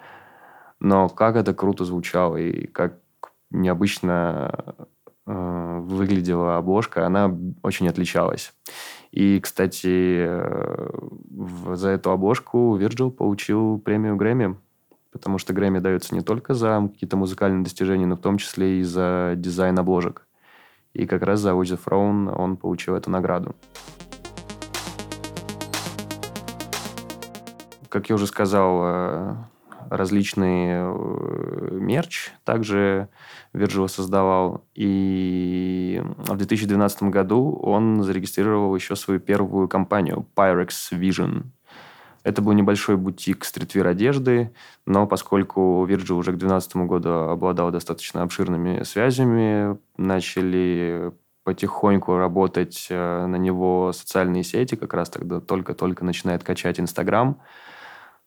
Но 0.80 1.08
как 1.08 1.36
это 1.36 1.52
круто 1.52 1.84
звучало 1.84 2.36
и 2.36 2.66
как 2.68 3.00
необычно 3.50 4.76
э, 5.26 5.78
выглядела 5.82 6.56
обложка, 6.56 7.06
она 7.06 7.36
очень 7.62 7.88
отличалась. 7.88 8.54
И, 9.10 9.40
кстати, 9.40 10.26
э, 10.28 10.90
за 11.74 11.88
эту 11.88 12.12
обложку 12.12 12.76
Вирджил 12.76 13.10
получил 13.10 13.80
премию 13.80 14.16
Грэмми, 14.16 14.56
потому 15.10 15.38
что 15.38 15.52
Грэмми 15.52 15.80
дается 15.80 16.14
не 16.14 16.20
только 16.20 16.54
за 16.54 16.88
какие-то 16.92 17.16
музыкальные 17.16 17.64
достижения, 17.64 18.06
но 18.06 18.14
в 18.14 18.20
том 18.20 18.38
числе 18.38 18.78
и 18.78 18.82
за 18.84 19.32
дизайн 19.34 19.76
обложек. 19.78 20.26
И 20.92 21.06
как 21.06 21.22
раз 21.22 21.40
за 21.40 21.50
the 21.50 21.80
Throne 21.84 22.32
он 22.32 22.56
получил 22.56 22.94
эту 22.94 23.10
награду. 23.10 23.56
Как 27.88 28.08
я 28.08 28.14
уже 28.14 28.26
сказал, 28.26 28.80
э, 28.82 29.34
различный 29.90 30.68
э, 30.70 31.68
мерч 31.72 32.30
также 32.44 33.08
Virgil 33.54 33.88
создавал. 33.88 34.64
И 34.74 36.02
в 36.18 36.36
2012 36.36 37.04
году 37.04 37.58
он 37.62 38.02
зарегистрировал 38.02 38.74
еще 38.74 38.96
свою 38.96 39.20
первую 39.20 39.68
компанию 39.68 40.26
Pyrex 40.36 40.92
Vision– 40.92 41.44
это 42.28 42.42
был 42.42 42.52
небольшой 42.52 42.98
бутик 42.98 43.44
стритвир 43.44 43.86
одежды, 43.86 44.52
но 44.84 45.06
поскольку 45.06 45.86
Virgil 45.88 46.16
уже 46.16 46.32
к 46.32 46.36
2012 46.36 46.76
году 46.76 47.10
обладал 47.10 47.70
достаточно 47.70 48.22
обширными 48.22 48.82
связями, 48.82 49.78
начали 49.96 51.12
потихоньку 51.44 52.18
работать 52.18 52.88
э, 52.90 53.26
на 53.26 53.36
него 53.36 53.92
социальные 53.94 54.44
сети, 54.44 54.74
как 54.74 54.92
раз 54.92 55.08
тогда 55.08 55.40
только-только 55.40 56.04
начинает 56.04 56.44
качать 56.44 56.78
Инстаграм. 56.78 57.40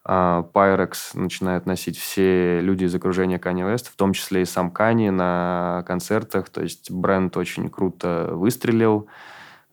Pyrex 0.06 1.12
начинают 1.14 1.66
носить 1.66 1.98
все 1.98 2.60
люди 2.62 2.86
из 2.86 2.96
окружения 2.96 3.38
Kanye 3.38 3.74
West, 3.74 3.90
в 3.92 3.96
том 3.96 4.14
числе 4.14 4.42
и 4.42 4.46
сам 4.46 4.74
Kanye 4.76 5.12
на 5.12 5.84
концертах. 5.88 6.50
То 6.50 6.62
есть 6.62 6.90
бренд 6.90 7.38
очень 7.38 7.70
круто 7.70 8.30
выстрелил 8.32 9.08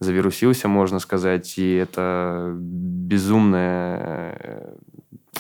завирусился, 0.01 0.69
можно 0.69 0.99
сказать, 0.99 1.59
и 1.59 1.75
это 1.75 2.55
безумная, 2.57 4.77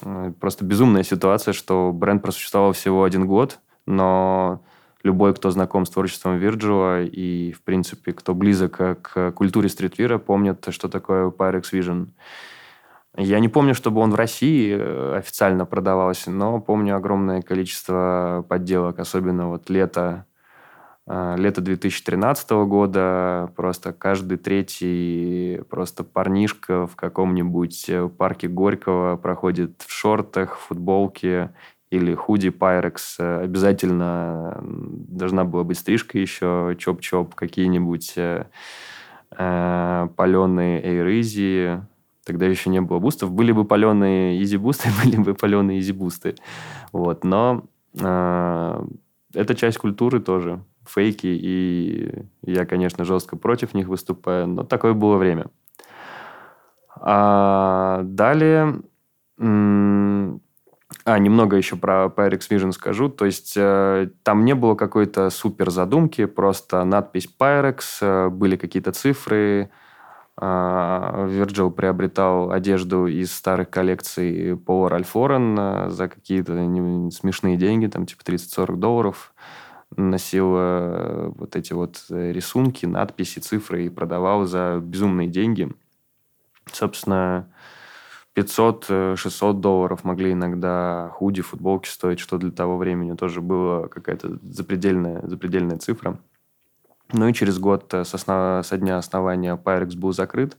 э, 0.02 0.32
просто 0.40 0.64
безумная 0.64 1.02
ситуация, 1.02 1.52
что 1.52 1.92
бренд 1.92 2.22
просуществовал 2.22 2.72
всего 2.72 3.04
один 3.04 3.26
год, 3.26 3.60
но 3.86 4.62
любой, 5.04 5.34
кто 5.34 5.50
знаком 5.50 5.86
с 5.86 5.90
творчеством 5.90 6.38
Вирджила 6.38 7.02
и, 7.02 7.52
в 7.52 7.62
принципе, 7.62 8.12
кто 8.12 8.34
близок 8.34 9.00
к 9.00 9.32
культуре 9.32 9.68
стритвира, 9.68 10.18
помнит, 10.18 10.66
что 10.70 10.88
такое 10.88 11.30
Pyrex 11.30 11.72
Vision. 11.72 12.08
Я 13.20 13.40
не 13.40 13.48
помню, 13.48 13.74
чтобы 13.74 14.00
он 14.00 14.12
в 14.12 14.14
России 14.14 14.76
э, 14.78 15.16
официально 15.16 15.66
продавался, 15.66 16.30
но 16.30 16.60
помню 16.60 16.94
огромное 16.94 17.42
количество 17.42 18.44
подделок, 18.48 19.00
особенно 19.00 19.48
вот 19.48 19.68
лето 19.68 20.24
а, 21.10 21.36
лето 21.36 21.62
2013 21.62 22.50
года 22.66 23.50
просто 23.56 23.94
каждый 23.94 24.36
третий 24.36 25.62
просто 25.70 26.04
парнишка 26.04 26.86
в 26.86 26.96
каком-нибудь 26.96 27.88
э, 27.88 28.08
парке 28.08 28.46
Горького 28.46 29.16
проходит 29.16 29.82
в 29.86 29.90
шортах, 29.90 30.58
футболке 30.58 31.50
или 31.90 32.14
худи 32.14 32.48
Pyrex. 32.48 33.18
Обязательно 33.18 34.60
должна 34.62 35.44
была 35.44 35.64
быть 35.64 35.78
стрижка 35.78 36.18
еще, 36.18 36.76
чоп-чоп, 36.78 37.34
какие-нибудь 37.34 38.12
э, 38.16 38.44
э 39.30 40.08
паленые 40.14 40.84
Air 40.84 41.16
Yeezy. 41.16 41.80
Тогда 42.28 42.44
еще 42.44 42.68
не 42.68 42.82
было 42.82 42.98
Boost 42.98 43.20
ов. 43.20 43.32
Были 43.32 43.52
бы 43.52 43.64
паленые 43.64 44.42
Yeezy 44.42 44.62
Boost 44.62 44.82
ы, 44.82 44.90
были 45.02 45.16
бы 45.16 45.32
паленые 45.32 45.80
Yeezy 45.80 46.03
Boost 46.03 46.25
ы. 46.25 46.34
Вот. 46.92 47.24
Но 47.24 47.64
э, 47.98 48.86
это 49.32 49.54
часть 49.54 49.78
культуры 49.78 50.20
тоже 50.20 50.62
фейки, 50.86 51.26
и 51.26 52.26
я, 52.42 52.66
конечно, 52.66 53.06
жестко 53.06 53.36
против 53.36 53.72
них 53.72 53.88
выступаю, 53.88 54.46
но 54.46 54.62
такое 54.62 54.92
было 54.92 55.16
время. 55.16 55.46
А 56.96 58.02
далее... 58.04 58.82
А, 59.38 61.18
немного 61.18 61.56
еще 61.56 61.76
про 61.76 62.12
Pyrex 62.14 62.40
Vision 62.50 62.72
скажу. 62.72 63.08
То 63.08 63.24
есть 63.24 63.54
э, 63.56 64.10
там 64.22 64.44
не 64.44 64.54
было 64.54 64.74
какой-то 64.74 65.30
супер 65.30 65.70
задумки, 65.70 66.26
просто 66.26 66.84
надпись 66.84 67.28
Pyrex, 67.40 67.80
э, 68.02 68.28
были 68.28 68.56
какие-то 68.56 68.92
цифры. 68.92 69.70
Э, 70.40 71.26
Virgil 71.28 71.70
приобретал 71.70 72.52
одежду 72.52 73.06
из 73.06 73.32
старых 73.32 73.70
коллекций 73.70 74.52
Ralph 74.52 75.12
Lauren 75.14 75.86
э, 75.86 75.90
за 75.90 76.08
какие-то 76.08 76.52
смешные 77.10 77.56
деньги, 77.56 77.86
там 77.86 78.06
типа 78.06 78.22
30-40 78.22 78.76
долларов 78.76 79.34
носил 79.96 80.54
э, 80.56 81.32
вот 81.34 81.56
эти 81.56 81.72
вот 81.72 82.04
э, 82.10 82.32
рисунки, 82.32 82.86
надписи, 82.86 83.38
цифры 83.40 83.86
и 83.86 83.88
продавал 83.88 84.44
за 84.44 84.80
безумные 84.82 85.28
деньги. 85.28 85.72
Собственно, 86.72 87.48
500-600 88.36 89.50
э, 89.50 89.52
долларов 89.54 90.04
могли 90.04 90.32
иногда 90.32 91.10
худи, 91.14 91.42
футболки 91.42 91.88
стоить, 91.88 92.20
что 92.20 92.38
для 92.38 92.50
того 92.50 92.76
времени 92.76 93.16
тоже 93.16 93.40
была 93.40 93.88
какая-то 93.88 94.38
запредельная, 94.42 95.26
запредельная 95.26 95.78
цифра. 95.78 96.18
Ну 97.12 97.28
и 97.28 97.32
через 97.32 97.58
год 97.58 97.86
со, 97.90 98.16
основ... 98.16 98.64
со 98.64 98.76
дня 98.76 98.98
основания 98.98 99.56
Pyrex 99.56 99.96
был 99.96 100.12
закрыт. 100.12 100.56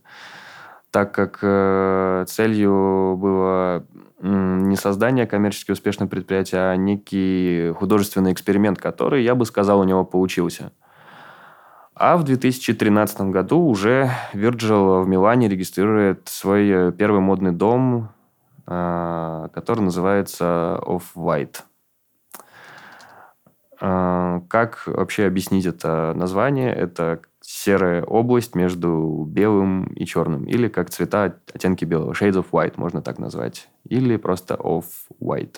так 0.90 1.14
как 1.14 1.38
э, 1.42 2.24
целью 2.26 3.16
было 3.16 3.84
не 4.22 4.76
создание 4.76 5.26
коммерчески 5.26 5.70
успешного 5.70 6.10
предприятия, 6.10 6.70
а 6.72 6.76
некий 6.76 7.72
художественный 7.78 8.32
эксперимент, 8.32 8.78
который, 8.78 9.22
я 9.22 9.34
бы 9.34 9.46
сказал, 9.46 9.80
у 9.80 9.84
него 9.84 10.04
получился. 10.04 10.72
А 11.94 12.16
в 12.16 12.24
2013 12.24 13.20
году 13.30 13.60
уже 13.60 14.10
Virgil 14.32 15.02
в 15.02 15.08
Милане 15.08 15.48
регистрирует 15.48 16.28
свой 16.28 16.68
э, 16.68 16.92
первый 16.92 17.20
модный 17.20 17.52
дом, 17.52 18.08
э, 18.66 19.48
который 19.52 19.80
называется 19.80 20.80
Off-White. 20.82 21.56
Э, 23.80 24.40
как 24.48 24.86
вообще 24.86 25.26
объяснить 25.26 25.66
это 25.66 26.12
название? 26.14 26.72
Это 26.72 27.20
серая 27.40 28.04
область 28.04 28.54
между 28.54 29.24
белым 29.28 29.84
и 29.86 30.04
черным. 30.04 30.44
Или 30.44 30.68
как 30.68 30.90
цвета, 30.90 31.36
оттенки 31.52 31.84
белого. 31.84 32.12
Shades 32.12 32.34
of 32.34 32.46
White 32.52 32.74
можно 32.76 33.02
так 33.02 33.18
назвать. 33.18 33.68
Или 33.88 34.16
просто 34.16 34.54
Off-White. 34.54 35.56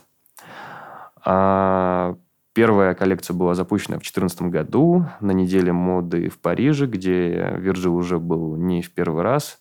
А 1.24 2.16
Первая 2.54 2.94
коллекция 2.94 3.34
была 3.34 3.54
запущена 3.54 3.96
в 3.96 4.00
2014 4.00 4.42
году 4.42 5.06
на 5.20 5.30
неделе 5.30 5.72
моды 5.72 6.28
в 6.28 6.38
Париже, 6.38 6.86
где 6.86 7.56
Virgil 7.58 7.92
уже 7.92 8.18
был 8.18 8.56
не 8.56 8.82
в 8.82 8.92
первый 8.92 9.22
раз. 9.22 9.58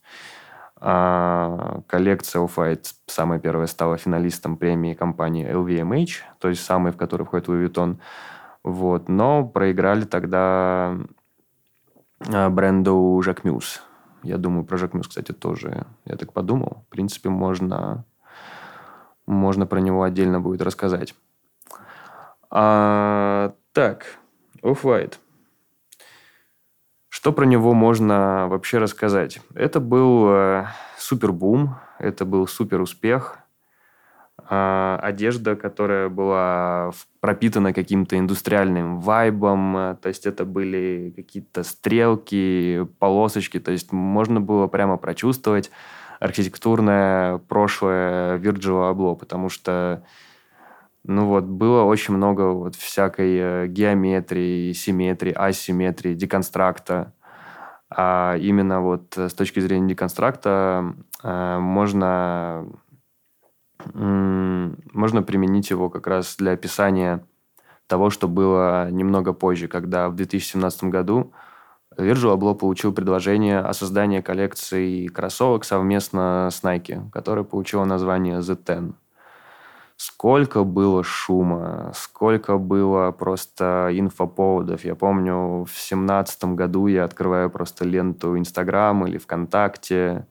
А 0.76 1.82
коллекция 1.88 2.42
Off-White, 2.42 2.88
самая 3.06 3.40
первая, 3.40 3.68
стала 3.68 3.96
финалистом 3.98 4.58
премии 4.58 4.94
компании 4.94 5.50
LVMH, 5.50 6.38
то 6.40 6.50
есть 6.50 6.66
самой, 6.66 6.92
в 6.92 6.98
которой 6.98 7.24
входит 7.24 7.48
Louis 7.48 7.70
Vuitton. 7.70 7.98
Вот. 8.64 9.10
Но 9.10 9.46
проиграли 9.46 10.06
тогда 10.06 10.98
а, 12.28 12.50
бренду 12.50 13.22
Jacques 13.26 13.44
Muse. 13.44 13.80
Я 14.24 14.38
думаю, 14.38 14.66
про 14.66 14.78
Jacques 14.78 14.94
Muse, 14.94 15.10
кстати, 15.10 15.32
тоже, 15.32 15.86
я 16.06 16.16
так 16.16 16.34
подумал. 16.34 16.84
В 16.88 16.92
принципе, 16.92 17.30
можно, 17.30 18.06
можно 19.26 19.66
про 19.66 19.80
него 19.80 20.04
отдельно 20.04 20.40
будет 20.40 20.62
рассказать. 20.62 21.16
А, 22.52 23.54
так, 23.74 24.06
Off-White. 24.62 25.16
Что 27.10 27.34
про 27.34 27.46
него 27.46 27.74
можно 27.74 28.48
вообще 28.48 28.78
рассказать? 28.78 29.42
Это 29.54 29.80
был 29.80 30.30
э, 30.30 30.66
супер 30.98 31.32
бум, 31.32 31.76
это 32.00 32.26
был 32.26 32.48
супер 32.48 32.82
успех. 32.82 33.40
Э, 34.50 34.98
одежда, 35.02 35.56
которая 35.56 36.10
была 36.10 36.92
пропитана 37.20 37.74
каким-то 37.74 38.18
индустриальным 38.18 39.00
вайбом, 39.00 39.78
э, 39.78 39.96
то 40.02 40.10
есть 40.10 40.26
это 40.26 40.46
были 40.46 41.14
какие-то 41.16 41.64
стрелки, 41.64 42.88
полосочки, 43.00 43.60
то 43.60 43.72
есть 43.72 43.92
можно 43.92 44.42
было 44.42 44.68
прямо 44.68 44.98
прочувствовать 44.98 45.72
архитектурное 46.20 47.38
прошлое 47.38 48.38
Virgil 48.40 48.92
Abloh, 48.92 49.16
потому 49.16 49.50
что 49.50 50.04
ну 51.04 51.26
вот, 51.26 51.46
было 51.46 51.84
очень 51.84 52.14
много 52.14 52.52
вот 52.52 52.76
всякой 52.76 53.38
э, 53.38 53.68
геометрии, 53.68 54.72
симметрии, 54.74 55.34
асимметрии, 55.34 56.14
деконстракта. 56.14 57.14
А 57.90 58.38
именно 58.38 58.82
вот 58.82 59.18
с 59.18 59.34
точки 59.34 59.60
зрения 59.60 59.90
деконстракта 59.90 60.94
э, 61.24 61.58
можно, 61.60 62.68
можно 63.94 65.24
применить 65.24 65.70
его 65.70 65.90
как 65.90 66.08
раз 66.08 66.36
для 66.38 66.52
описания 66.52 67.26
того, 67.88 68.10
что 68.10 68.28
было 68.28 68.90
немного 68.90 69.34
позже, 69.34 69.68
когда 69.68 70.10
в 70.10 70.16
2017 70.16 70.86
году 70.86 71.34
Virgil 71.98 72.38
Abloh 72.38 72.56
получил 72.56 72.94
предложение 72.94 73.60
о 73.60 73.74
создании 73.74 74.22
коллекции 74.22 75.08
кроссовок 75.08 75.66
совместно 75.66 76.50
с 76.52 76.64
Nike, 76.64 77.10
которая 77.12 77.44
получила 77.44 77.84
название 77.84 78.40
The 78.40 78.58
Ten 78.64 78.94
сколько 80.02 80.64
было 80.64 81.04
шума, 81.04 81.92
сколько 81.94 82.58
было 82.58 83.12
просто 83.12 83.90
инфоповодов. 83.92 84.84
Я 84.84 84.96
помню, 84.96 85.64
в 85.64 85.72
семнадцатом 85.78 86.56
году 86.56 86.88
я 86.88 87.04
открываю 87.04 87.52
просто 87.52 87.86
ленту 87.86 88.36
Инстаграм 88.36 89.06
или 89.06 89.20
ВКонтакте, 89.20 90.26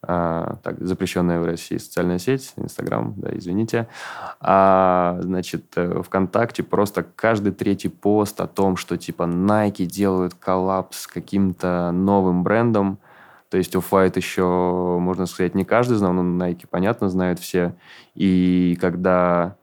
а, 0.00 0.56
так, 0.62 0.78
запрещенная 0.78 1.40
в 1.40 1.44
России 1.44 1.76
социальная 1.76 2.18
сеть, 2.18 2.52
Инстаграм, 2.56 3.14
да, 3.16 3.30
извините. 3.32 3.88
А, 4.40 5.18
значит, 5.20 5.64
э, 5.74 6.02
ВКонтакте 6.02 6.62
просто 6.62 7.02
каждый 7.02 7.52
третий 7.52 7.88
пост 7.88 8.40
о 8.40 8.46
том, 8.46 8.76
что 8.76 8.96
типа 8.96 9.24
Nike 9.24 9.86
делают 9.86 10.34
коллапс 10.34 11.00
с 11.00 11.06
каким-то 11.08 11.90
новым 11.92 12.44
брендом, 12.44 12.98
то 13.50 13.56
есть 13.56 13.74
Off-White 13.74 14.16
еще, 14.16 14.98
можно 15.00 15.26
сказать, 15.26 15.54
не 15.54 15.64
каждый 15.64 15.96
знал, 15.96 16.12
но 16.12 16.22
Nike, 16.22 16.66
понятно, 16.70 17.08
знают 17.08 17.40
все. 17.40 17.74
И 18.14 18.78
когда 18.80 19.56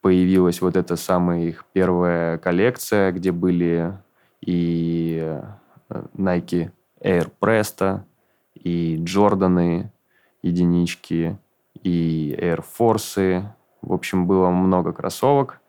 появилась 0.00 0.60
вот 0.60 0.76
эта 0.76 0.94
самая 0.96 1.40
их 1.40 1.64
первая 1.72 2.38
коллекция, 2.38 3.10
где 3.10 3.32
были 3.32 3.98
и 4.42 5.18
э, 5.88 6.02
Nike 6.14 6.70
Air 7.00 7.32
Presto, 7.40 8.02
и 8.66 8.96
Джорданы, 9.00 9.92
единички, 10.42 11.38
и 11.84 12.36
Air 12.36 12.64
Force. 12.78 13.44
В 13.80 13.92
общем, 13.92 14.26
было 14.26 14.50
много 14.50 14.92
кроссовок, 14.92 15.60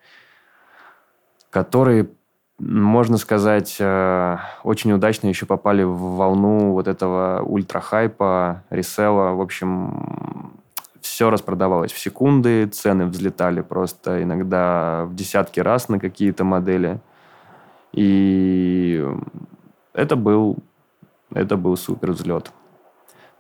которые 1.52 2.10
можно 2.58 3.18
сказать, 3.18 3.78
э, 3.80 4.38
очень 4.64 4.92
удачно 4.94 5.28
еще 5.28 5.46
попали 5.46 5.84
в 5.84 6.16
волну 6.16 6.72
вот 6.72 6.88
этого 6.88 7.44
ультра-хайпа, 7.44 8.64
ресела. 8.72 9.34
В 9.34 9.42
общем, 9.42 10.60
все 11.00 11.30
распродавалось 11.30 11.92
в 11.92 12.00
секунды, 12.00 12.66
цены 12.66 13.06
взлетали 13.06 13.62
просто 13.62 14.24
иногда 14.24 15.06
в 15.06 15.14
десятки 15.14 15.60
раз 15.60 15.88
на 15.88 16.00
какие-то 16.00 16.44
модели. 16.44 17.00
И 17.94 19.06
это 19.94 20.16
был, 20.16 20.58
это 21.32 21.58
был 21.58 21.78
супер 21.78 22.14
взлет. 22.14 22.52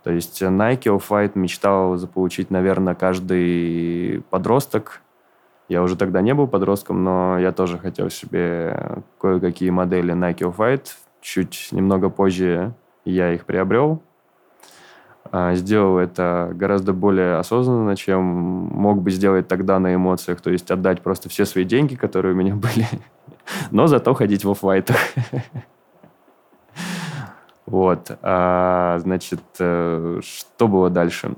То 0.07 0.13
есть 0.13 0.41
Nike 0.41 0.85
Off-White 0.85 1.33
мечтал 1.35 1.97
заполучить, 1.97 2.49
наверное, 2.49 2.95
каждый 2.95 4.23
подросток– 4.29 5.01
я 5.69 5.83
уже 5.83 5.97
тогда 5.97 6.21
не 6.21 6.33
был 6.33 6.47
подростком, 6.47 7.03
но 7.03 7.37
я 7.37 7.51
тоже 7.51 7.77
хотел 7.77 8.09
себе 8.09 9.03
кое-какие 9.19 9.69
модели 9.69 10.13
Nike 10.13 10.49
Off-White. 10.49 10.91
Чуть 11.19 11.69
немного 11.71 12.09
позже 12.09 12.73
я 13.03 13.33
их 13.33 13.45
приобрел. 13.45 14.01
А, 15.29 15.55
сделал 15.55 15.97
это 15.97 16.51
гораздо 16.53 16.93
более 16.93 17.35
осознанно, 17.35 17.97
чем 17.97 18.23
мог 18.23 19.01
бы 19.01 19.11
сделать 19.11 19.49
тогда 19.49 19.77
на 19.79 19.93
эмоциях. 19.93 20.39
То 20.39 20.51
есть 20.51 20.71
отдать 20.71 21.01
просто 21.01 21.27
все 21.27 21.43
свои 21.43 21.65
деньги, 21.65 21.95
которые 21.95 22.33
у 22.33 22.37
меня 22.37 22.55
были, 22.55 22.87
но 23.71 23.87
зато 23.87 24.13
ходить 24.13 24.45
в 24.45 24.51
офф-вайтах. 24.51 24.95
Вот. 27.67 28.17
А, 28.21 28.97
значит, 28.99 29.41
э, 29.59 30.21
что 30.23 30.67
было 30.67 30.89
дальше? 30.89 31.33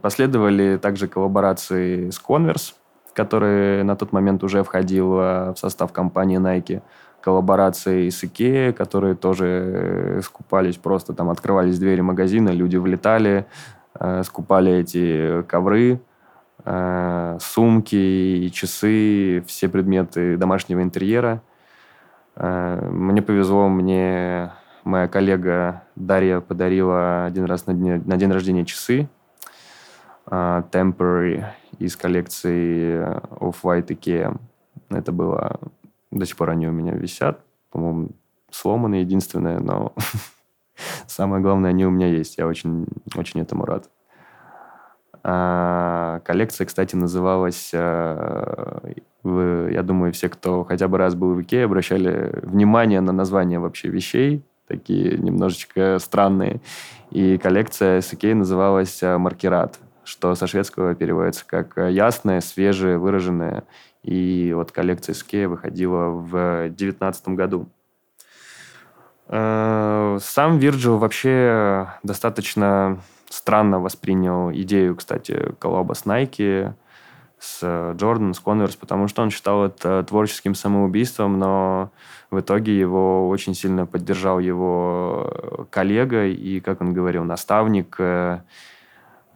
Последовали 0.00 0.78
также 0.78 1.08
коллаборации 1.08 2.08
с 2.08 2.22
Converse, 2.22 2.74
который 3.12 3.82
на 3.82 3.96
тот 3.96 4.12
момент 4.12 4.44
уже 4.44 4.62
входил 4.62 5.08
в 5.08 5.54
состав 5.56 5.92
компании 5.92 6.38
Nike. 6.38 6.82
Коллаборации 7.20 8.08
с 8.08 8.22
IKEA, 8.22 8.72
которые 8.72 9.16
тоже 9.16 9.46
э, 9.46 10.20
скупались 10.22 10.76
просто, 10.76 11.12
там 11.12 11.30
открывались 11.30 11.80
двери 11.80 12.00
магазина, 12.00 12.50
люди 12.50 12.76
влетали, 12.76 13.46
э, 13.98 14.22
скупали 14.22 14.72
эти 14.72 15.42
ковры, 15.42 16.00
сумки, 17.38 18.48
часы, 18.52 19.44
все 19.46 19.68
предметы 19.68 20.36
домашнего 20.36 20.82
интерьера. 20.82 21.40
Мне 22.34 23.22
повезло, 23.22 23.68
мне 23.68 24.50
моя 24.86 25.08
коллега 25.08 25.82
Дарья 25.96 26.40
подарила 26.40 27.26
один 27.26 27.44
раз 27.44 27.66
на, 27.66 27.74
дне, 27.74 28.00
на 28.04 28.16
день 28.16 28.30
рождения 28.30 28.64
часы 28.64 29.08
uh, 30.26 30.64
Temporary 30.70 31.44
из 31.78 31.96
коллекции 31.96 33.04
Off-White 33.40 33.88
IKEA. 33.88 34.40
Это 34.90 35.12
было... 35.12 35.60
До 36.12 36.24
сих 36.24 36.36
пор 36.36 36.50
они 36.50 36.68
у 36.68 36.72
меня 36.72 36.92
висят. 36.92 37.40
По-моему, 37.70 38.10
сломаны 38.50 38.96
единственное, 38.96 39.58
но 39.58 39.92
самое 41.06 41.42
главное, 41.42 41.70
они 41.70 41.84
у 41.84 41.90
меня 41.90 42.06
есть. 42.06 42.38
Я 42.38 42.46
очень, 42.46 42.86
очень 43.16 43.40
этому 43.40 43.64
рад. 43.64 43.90
А, 45.24 46.20
коллекция, 46.24 46.64
кстати, 46.64 46.94
называлась... 46.94 47.72
А, 47.74 48.80
вы, 49.24 49.70
я 49.72 49.82
думаю, 49.82 50.12
все, 50.12 50.28
кто 50.28 50.62
хотя 50.62 50.86
бы 50.86 50.96
раз 50.96 51.16
был 51.16 51.34
в 51.34 51.42
Икее, 51.42 51.64
обращали 51.64 52.38
внимание 52.44 53.00
на 53.00 53.10
название 53.10 53.58
вообще 53.58 53.88
вещей, 53.88 54.44
такие 54.66 55.18
немножечко 55.18 55.98
странные. 55.98 56.60
И 57.10 57.38
коллекция 57.38 58.00
с 58.00 58.12
Икеей 58.12 58.34
называлась 58.34 59.00
«Маркерат» 59.02 59.78
что 60.06 60.34
со 60.34 60.46
шведского 60.46 60.94
переводится 60.94 61.44
как 61.46 61.76
э, 61.76 61.90
ясное, 61.90 62.40
свежее, 62.40 62.96
выраженное. 62.96 63.64
И 64.02 64.52
вот 64.54 64.70
коллекция 64.70 65.14
Скея 65.14 65.48
выходила 65.48 66.10
в 66.10 66.68
2019 66.68 67.28
году. 67.30 67.68
Э, 69.26 70.18
сам 70.20 70.58
Вирджил 70.58 70.98
вообще 70.98 71.88
достаточно 72.04 73.00
странно 73.28 73.80
воспринял 73.80 74.52
идею, 74.52 74.94
кстати, 74.94 75.52
коллаба 75.58 75.94
с 75.94 76.04
Nike, 76.04 76.72
с 77.38 77.92
Джордан, 77.94 78.34
с 78.34 78.40
Converse, 78.40 78.78
потому 78.78 79.08
что 79.08 79.22
он 79.22 79.30
считал 79.30 79.66
это 79.66 80.02
творческим 80.04 80.54
самоубийством, 80.54 81.38
но 81.38 81.90
в 82.30 82.40
итоге 82.40 82.78
его 82.78 83.28
очень 83.28 83.54
сильно 83.54 83.86
поддержал 83.86 84.38
его 84.38 85.66
коллега 85.70 86.26
и, 86.26 86.60
как 86.60 86.80
он 86.80 86.92
говорил, 86.94 87.24
наставник 87.24 87.96
э, 87.98 88.40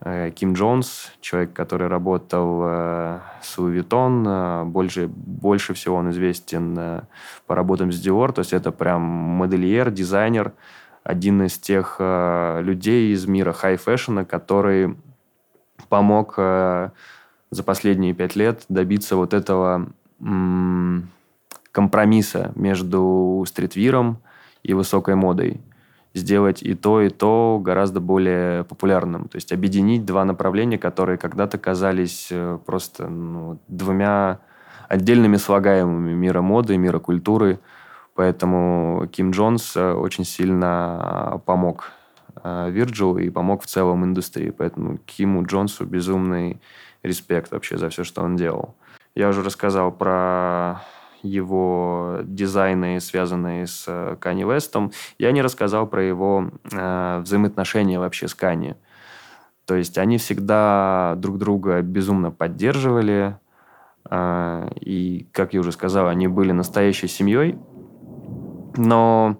э, 0.00 0.30
Ким 0.34 0.54
Джонс, 0.54 1.12
человек, 1.20 1.52
который 1.52 1.88
работал 1.88 2.62
с 3.42 3.58
Vuitton. 3.58 4.64
Больше, 4.64 5.06
больше 5.08 5.74
всего 5.74 5.96
он 5.96 6.10
известен 6.10 7.02
по 7.46 7.54
работам 7.54 7.92
с 7.92 8.04
Dior, 8.04 8.32
то 8.32 8.40
есть 8.40 8.52
это 8.52 8.72
прям 8.72 9.02
модельер, 9.02 9.90
дизайнер, 9.90 10.52
один 11.02 11.42
из 11.42 11.58
тех 11.58 11.96
э, 11.98 12.60
людей 12.62 13.12
из 13.12 13.26
мира 13.26 13.52
high 13.52 13.74
fashion 13.74 14.13
а, 14.13 14.24
который 14.24 14.96
помог 15.88 16.34
э, 16.36 16.90
за 17.50 17.62
последние 17.62 18.14
пять 18.14 18.36
лет 18.36 18.64
добиться 18.68 19.16
вот 19.16 19.34
этого 19.34 19.88
м- 20.20 21.10
компромисса 21.72 22.52
между 22.54 23.44
streetwear 23.46 24.06
ом 24.06 24.18
и 24.62 24.74
высокой 24.74 25.14
модой. 25.14 25.60
Сделать 26.12 26.62
и 26.62 26.74
то, 26.74 27.00
и 27.00 27.08
то 27.08 27.60
гораздо 27.62 28.00
более 28.00 28.64
популярным. 28.64 29.28
То 29.28 29.36
есть 29.36 29.52
объединить 29.52 30.04
два 30.04 30.24
направления, 30.24 30.78
которые 30.78 31.18
когда-то 31.18 31.56
казались 31.56 32.28
э, 32.30 32.58
просто 32.66 33.08
ну, 33.08 33.60
двумя 33.68 34.40
отдельными 34.88 35.36
слагаемыми 35.36 36.12
мира 36.14 36.40
моды, 36.40 36.76
мира 36.76 36.98
культуры– 36.98 37.60
Поэтому 38.20 39.08
Ким 39.10 39.30
Джонс 39.30 39.74
э, 39.76 39.92
очень 39.92 40.24
сильно 40.24 41.40
помог 41.46 41.92
Вирджилу 42.44 43.16
и 43.18 43.30
помог 43.30 43.62
в 43.62 43.66
целом 43.66 44.04
индустрии. 44.04 44.50
Поэтому 44.50 44.98
Киму 44.98 45.44
Джонсу 45.44 45.86
безумный 45.86 46.60
респект 47.02 47.52
вообще 47.52 47.78
за 47.78 47.88
все, 47.88 48.04
что 48.04 48.22
он 48.22 48.36
делал. 48.36 48.74
Я 49.14 49.28
уже 49.28 49.42
рассказал 49.42 49.90
про 49.92 50.82
его 51.22 52.20
дизайны, 52.22 53.00
связанные 53.00 53.66
с 53.66 54.16
Канни 54.20 54.44
Вестом. 54.44 54.92
Я 55.18 55.32
не 55.32 55.42
рассказал 55.42 55.86
про 55.86 56.02
его 56.02 56.50
э, 56.72 57.20
взаимоотношения 57.20 57.98
вообще 57.98 58.28
с 58.28 58.34
Канни. 58.34 58.76
То 59.66 59.74
есть 59.74 59.98
они 59.98 60.18
всегда 60.18 61.14
друг 61.18 61.38
друга 61.38 61.82
безумно 61.82 62.30
поддерживали. 62.30 63.36
Э, 64.08 64.70
и, 64.80 65.28
как 65.32 65.52
я 65.52 65.60
уже 65.60 65.72
сказал, 65.72 66.08
они 66.08 66.28
были 66.28 66.52
настоящей 66.52 67.08
семьей. 67.08 67.58
Но 68.76 69.36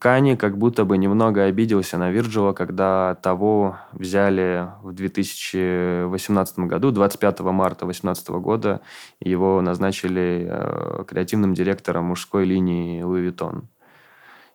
Кани 0.00 0.34
как 0.34 0.56
будто 0.56 0.86
бы 0.86 0.96
немного 0.96 1.44
обиделся 1.44 1.98
на 1.98 2.10
Вирджила, 2.10 2.54
когда 2.54 3.16
того 3.16 3.76
взяли 3.92 4.66
в 4.82 4.94
2018 4.94 6.58
году, 6.60 6.90
25 6.90 7.40
марта 7.40 7.84
2018 7.84 8.30
года, 8.30 8.80
его 9.20 9.60
назначили 9.60 10.48
э, 10.50 11.04
креативным 11.06 11.52
директором 11.52 12.06
мужской 12.06 12.46
линии 12.46 13.04
Vuitton. 13.04 13.64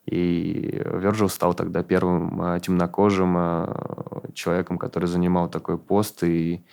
И 0.07 0.81
Вирджил 0.83 1.29
стал 1.29 1.53
тогда 1.53 1.83
первым 1.83 2.41
э, 2.41 2.59
темнокожим 2.59 3.35
э, 3.37 4.31
человеком, 4.33 4.79
который 4.79 5.05
занимал 5.05 5.47
такой 5.47 5.77
пост, 5.77 6.23
и 6.23 6.65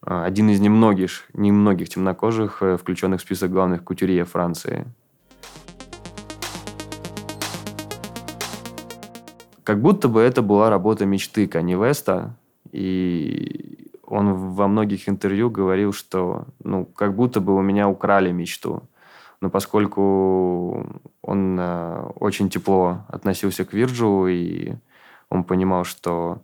один 0.00 0.50
из 0.50 0.58
немногих, 0.58 1.26
немногих 1.32 1.88
темнокожих, 1.88 2.60
включенных 2.80 3.20
в 3.20 3.22
список 3.22 3.52
главных 3.52 3.84
кутюрье 3.84 4.24
Франции– 4.24 4.84
Как 9.70 9.80
будто 9.80 10.08
бы 10.08 10.20
это 10.20 10.42
была 10.42 10.68
работа 10.68 11.06
мечты 11.06 11.46
Кани 11.46 11.76
Веста, 11.76 12.36
и 12.72 13.88
он 14.04 14.34
во 14.54 14.66
многих 14.66 15.08
интервью 15.08 15.48
говорил, 15.48 15.92
что 15.92 16.46
ну, 16.58 16.84
как 16.84 17.14
будто 17.14 17.40
бы 17.40 17.54
у 17.54 17.62
меня 17.62 17.88
украли 17.88 18.32
мечту. 18.32 18.82
Но 19.40 19.48
поскольку 19.48 20.84
он 21.22 21.56
э, 21.60 22.02
очень 22.16 22.50
тепло 22.50 23.04
относился 23.06 23.64
к 23.64 23.72
Вирджу, 23.72 24.26
и 24.26 24.74
он 25.28 25.44
понимал, 25.44 25.84
что 25.84 26.42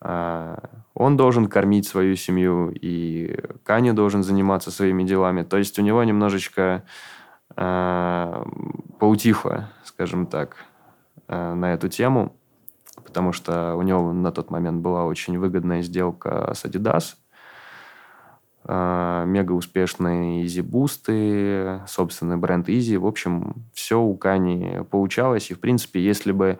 э, 0.00 0.56
он 0.94 1.16
должен 1.16 1.48
кормить 1.48 1.88
свою 1.88 2.14
семью, 2.14 2.70
и 2.70 3.40
Кани 3.64 3.90
должен 3.90 4.22
заниматься 4.22 4.70
своими 4.70 5.02
делами. 5.02 5.42
То 5.42 5.56
есть 5.56 5.80
у 5.80 5.82
него 5.82 6.04
немножечко 6.04 6.84
э, 7.56 8.44
поутихло, 9.00 9.68
скажем 9.82 10.26
так, 10.28 10.58
э, 11.26 11.54
на 11.54 11.74
эту 11.74 11.88
тему 11.88 12.36
потому 13.04 13.32
что 13.32 13.74
у 13.76 13.82
него 13.82 14.12
на 14.12 14.32
тот 14.32 14.50
момент 14.50 14.80
была 14.80 15.04
очень 15.04 15.38
выгодная 15.38 15.82
сделка 15.82 16.52
с 16.54 16.64
Adidas, 16.64 17.14
а, 18.64 19.24
мега 19.24 19.52
успешные 19.52 20.44
Easy 20.44 20.62
бусты, 20.62 21.80
собственный 21.86 22.36
бренд 22.36 22.68
Easy. 22.68 22.96
В 22.96 23.06
общем, 23.06 23.64
все 23.74 24.00
у 24.00 24.14
Кани 24.16 24.80
получалось. 24.90 25.50
И, 25.50 25.54
в 25.54 25.60
принципе, 25.60 26.00
если 26.00 26.30
бы 26.32 26.58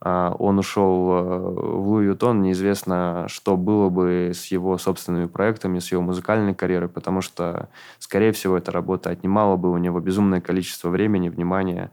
а, 0.00 0.34
он 0.38 0.58
ушел 0.58 1.10
а, 1.10 1.38
в 1.50 1.98
Louis 1.98 2.14
Vuitton, 2.14 2.38
неизвестно, 2.38 3.26
что 3.28 3.56
было 3.56 3.90
бы 3.90 4.32
с 4.34 4.46
его 4.46 4.78
собственными 4.78 5.26
проектами, 5.26 5.78
с 5.78 5.92
его 5.92 6.02
музыкальной 6.02 6.54
карьерой, 6.54 6.88
потому 6.88 7.20
что, 7.20 7.68
скорее 7.98 8.32
всего, 8.32 8.56
эта 8.56 8.72
работа 8.72 9.10
отнимала 9.10 9.56
бы 9.56 9.70
у 9.70 9.76
него 9.76 10.00
безумное 10.00 10.40
количество 10.40 10.88
времени, 10.88 11.28
внимания, 11.28 11.90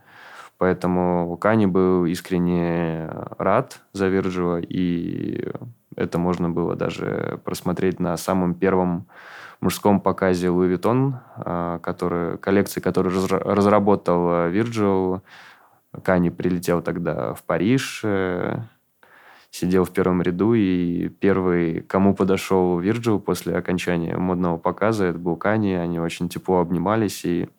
Поэтому 0.64 1.36
Кани 1.36 1.66
был 1.66 2.06
искренне 2.06 3.10
рад 3.36 3.82
за 3.92 4.08
Вирджила, 4.08 4.58
и 4.62 5.46
это 5.94 6.16
можно 6.16 6.48
было 6.48 6.74
даже 6.74 7.38
просмотреть 7.44 8.00
на 8.00 8.16
самом 8.16 8.54
первом 8.54 9.06
мужском 9.60 10.00
показе 10.00 10.46
Louis 10.46 10.74
Vuitton, 10.74 11.16
а, 11.36 11.80
который, 11.80 12.38
коллекции, 12.38 12.80
которую 12.80 13.14
разработал 13.28 14.48
Вирджил. 14.48 15.20
Кани 16.02 16.30
прилетел 16.30 16.80
тогда 16.80 17.34
в 17.34 17.42
Париж, 17.42 18.00
э, 18.02 18.62
сидел 19.50 19.84
в 19.84 19.90
первом 19.90 20.22
ряду, 20.22 20.54
и 20.54 21.10
первый, 21.10 21.82
кому 21.82 22.14
подошел 22.14 22.78
Вирджил 22.78 23.20
после 23.20 23.54
окончания 23.54 24.16
модного 24.16 24.56
показа, 24.56 25.04
это 25.04 25.18
был 25.18 25.36
Кани. 25.36 25.74
Они 25.74 26.00
очень 26.00 26.30
тепло 26.30 26.60
обнимались 26.60 27.26
и 27.26 27.50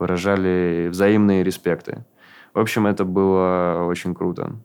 выражали 0.00 0.88
взаимные 0.90 1.44
респекты. 1.44 2.04
В 2.54 2.60
общем, 2.60 2.86
это 2.86 3.04
было 3.04 3.84
очень 3.88 4.14
круто. 4.14 4.56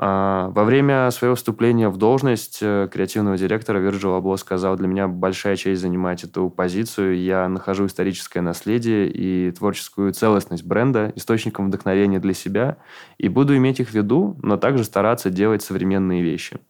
А, 0.00 0.50
во 0.50 0.62
время 0.62 1.10
своего 1.10 1.34
вступления 1.34 1.88
в 1.88 1.96
должность 1.96 2.60
э, 2.62 2.88
креативного 2.90 3.36
директора 3.36 3.80
Virgil 3.80 4.16
Abloh 4.16 4.36
сказал, 4.36 4.76
для 4.76 4.86
меня 4.86 5.08
большая 5.08 5.56
честь 5.56 5.80
занимать 5.80 6.22
эту 6.22 6.50
позицию. 6.50 7.20
Я 7.20 7.48
нахожу 7.48 7.86
историческое 7.86 8.40
наследие 8.40 9.08
и 9.10 9.50
творческую 9.50 10.12
целостность 10.12 10.64
бренда 10.64 11.12
источником 11.16 11.66
вдохновения 11.66 12.20
для 12.20 12.32
себя 12.32 12.76
и 13.18 13.28
буду 13.28 13.56
иметь 13.56 13.80
их 13.80 13.88
в 13.88 13.94
виду, 13.94 14.38
но 14.40 14.56
также 14.56 14.84
стараться 14.84 15.30
делать 15.30 15.62
современные 15.62 16.22
вещи. 16.22 16.60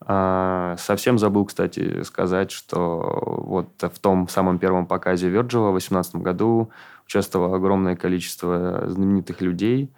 А, 0.00 0.76
совсем 0.78 1.18
забыл, 1.18 1.44
кстати, 1.44 2.02
сказать, 2.04 2.52
что 2.52 3.20
вот 3.44 3.68
в 3.80 3.98
том 3.98 4.28
самом 4.28 4.60
первом 4.60 4.86
показе 4.86 5.28
Virgil 5.28 5.70
в 5.70 5.72
2018 5.72 6.14
году 6.16 6.70
участвовало 7.08 7.56
огромное 7.56 7.96
количество 7.96 8.84
знаменитых 8.86 9.40
людей, 9.40 9.90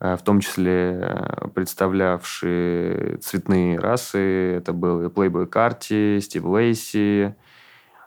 э, 0.00 0.16
в 0.16 0.22
том 0.22 0.40
числе 0.40 0.98
э, 0.98 1.48
представлявшие 1.54 3.18
цветные 3.18 3.78
расы. 3.78 4.54
Это 4.56 4.72
был 4.72 5.04
и 5.04 5.10
Плейбой 5.10 5.46
Карти, 5.46 6.20
Стив 6.20 6.44
Лейси, 6.44 7.36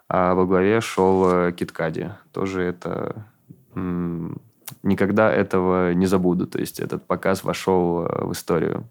а 0.09 0.33
во 0.33 0.47
главе 0.47 0.81
шел 0.81 1.31
э, 1.31 1.51
Кит 1.51 1.71
Кади. 1.71 2.09
Тоже 2.33 2.63
это... 2.63 3.27
Никогда 4.83 5.31
этого 5.31 5.93
не 5.93 6.07
забуду. 6.07 6.47
То 6.47 6.59
есть 6.59 6.79
этот 6.79 7.05
показ 7.05 7.43
вошел 7.43 8.03
в 8.03 8.31
историю. 8.31 8.89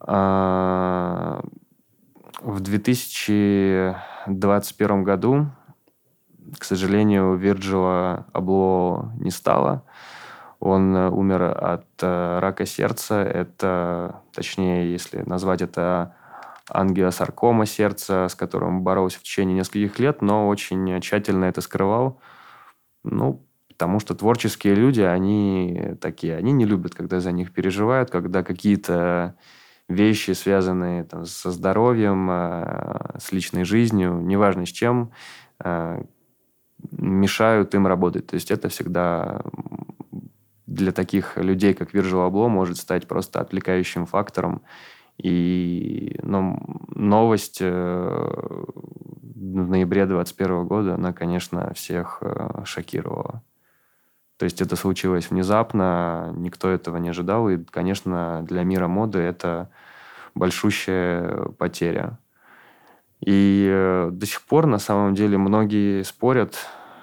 А, 0.00 1.42
в 2.40 2.60
2021 2.60 5.04
году 5.04 5.50
к 6.58 6.64
сожалению, 6.64 7.36
Вирджила 7.36 8.26
Абло 8.32 9.12
не 9.18 9.30
стало. 9.30 9.84
Он 10.60 10.94
э, 10.94 11.08
умер 11.08 11.42
от 11.42 11.86
э, 12.02 12.38
рака 12.38 12.66
сердца. 12.66 13.22
Это, 13.22 14.22
точнее, 14.32 14.92
если 14.92 15.22
назвать 15.22 15.62
это 15.62 16.14
ангиосаркома 16.68 17.66
сердца, 17.66 18.28
с 18.28 18.34
которым 18.34 18.82
боролся 18.82 19.18
в 19.18 19.22
течение 19.22 19.56
нескольких 19.56 19.98
лет, 19.98 20.22
но 20.22 20.48
очень 20.48 21.00
тщательно 21.00 21.46
это 21.46 21.60
скрывал. 21.62 22.20
Ну, 23.02 23.44
потому 23.68 23.98
что 24.00 24.14
творческие 24.14 24.74
люди, 24.74 25.00
они 25.00 25.96
такие, 26.00 26.36
они 26.36 26.52
не 26.52 26.66
любят, 26.66 26.94
когда 26.94 27.20
за 27.20 27.32
них 27.32 27.52
переживают, 27.52 28.10
когда 28.10 28.42
какие-то 28.42 29.36
вещи, 29.88 30.32
связанные 30.32 31.04
там, 31.04 31.24
со 31.24 31.50
здоровьем, 31.50 32.28
э, 32.30 33.18
с 33.18 33.32
личной 33.32 33.64
жизнью, 33.64 34.20
неважно 34.20 34.66
с 34.66 34.68
чем, 34.68 35.12
мешают 36.90 37.74
им 37.74 37.86
работать. 37.86 38.26
То 38.26 38.34
есть 38.34 38.50
это 38.50 38.68
всегда 38.68 39.42
для 40.66 40.92
таких 40.92 41.36
людей, 41.36 41.74
как 41.74 41.94
Virgil 41.94 42.30
Abloh, 42.30 42.48
может 42.48 42.76
стать 42.76 43.08
просто 43.08 43.40
отвлекающим 43.40 44.06
фактором. 44.06 44.62
И 45.18 46.18
ну, 46.22 46.58
новость 46.94 47.58
э, 47.60 47.66
в 49.50 49.68
ноябре 49.68 50.06
2021 50.06 50.66
года, 50.66 50.94
она, 50.94 51.12
конечно, 51.12 51.72
всех 51.74 52.18
э, 52.22 52.62
шокировала. 52.64 53.42
То 54.38 54.44
есть 54.44 54.62
это 54.62 54.76
случилось 54.76 55.30
внезапно, 55.30 56.32
никто 56.36 56.70
этого 56.70 56.96
не 56.96 57.10
ожидал. 57.10 57.50
И, 57.50 57.58
конечно, 57.58 58.42
для 58.48 58.62
мира 58.62 58.88
моды 58.88 59.18
это 59.18 59.70
большущая 60.34 61.44
потеря. 61.58 62.18
И 63.24 63.68
э, 63.70 64.10
до 64.12 64.26
сих 64.26 64.42
пор, 64.42 64.66
на 64.66 64.78
самом 64.78 65.14
деле, 65.14 65.36
многие 65.38 66.02
спорят, 66.02 66.56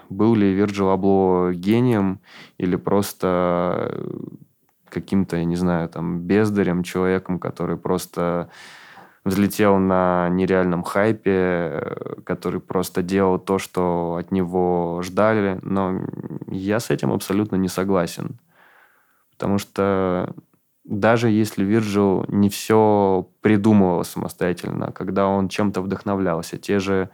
был 0.10 0.36
ли 0.36 0.54
Вирджил 0.54 0.90
Абло 0.90 1.52
гением 1.54 2.20
или 2.58 2.76
просто 2.76 3.92
э, 3.92 4.18
каким-то, 4.90 5.38
я 5.38 5.46
не 5.46 5.56
знаю, 5.56 5.90
там, 5.90 6.22
бездарем, 6.22 6.84
человеком, 6.84 7.40
который 7.40 7.78
просто 7.78 8.50
взлетел 9.26 9.78
на 9.78 10.30
нереальном 10.30 10.84
хайпе, 10.84 11.32
э, 11.32 12.16
который 12.24 12.62
просто 12.62 13.04
делал 13.04 13.38
то, 13.38 13.60
что 13.60 14.18
от 14.20 14.32
него 14.32 15.02
ждали. 15.04 15.60
Но 15.62 16.02
я 16.48 16.80
с 16.80 16.90
этим 16.90 17.12
абсолютно 17.12 17.58
не 17.58 17.68
согласен. 17.68 18.40
Потому 19.32 19.60
что 19.60 20.34
даже 20.88 21.30
если 21.30 21.66
Вирджил 21.66 22.24
не 22.30 22.50
все 22.50 23.30
придумывал 23.42 24.06
самостоятельно, 24.06 24.92
когда 24.94 25.28
он 25.28 25.50
чем-то 25.50 25.82
вдохновлялся, 25.82 26.58
те 26.58 26.80
же 26.80 27.10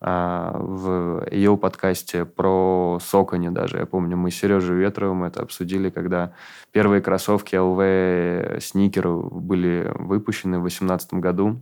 а, 0.00 0.56
в 0.58 1.28
ее 1.30 1.58
подкасте 1.58 2.24
про 2.24 2.98
Сокони 3.02 3.50
даже, 3.50 3.78
я 3.78 3.86
помню, 3.86 4.16
мы 4.16 4.30
с 4.30 4.36
Сережей 4.36 4.76
Ветровым 4.76 5.24
это 5.24 5.42
обсудили, 5.42 5.90
когда 5.90 6.32
первые 6.72 7.02
кроссовки 7.02 7.54
LV 7.54 8.60
сникер 8.60 9.08
были 9.08 9.92
выпущены 9.94 10.58
в 10.58 10.62
2018 10.62 11.14
году. 11.14 11.60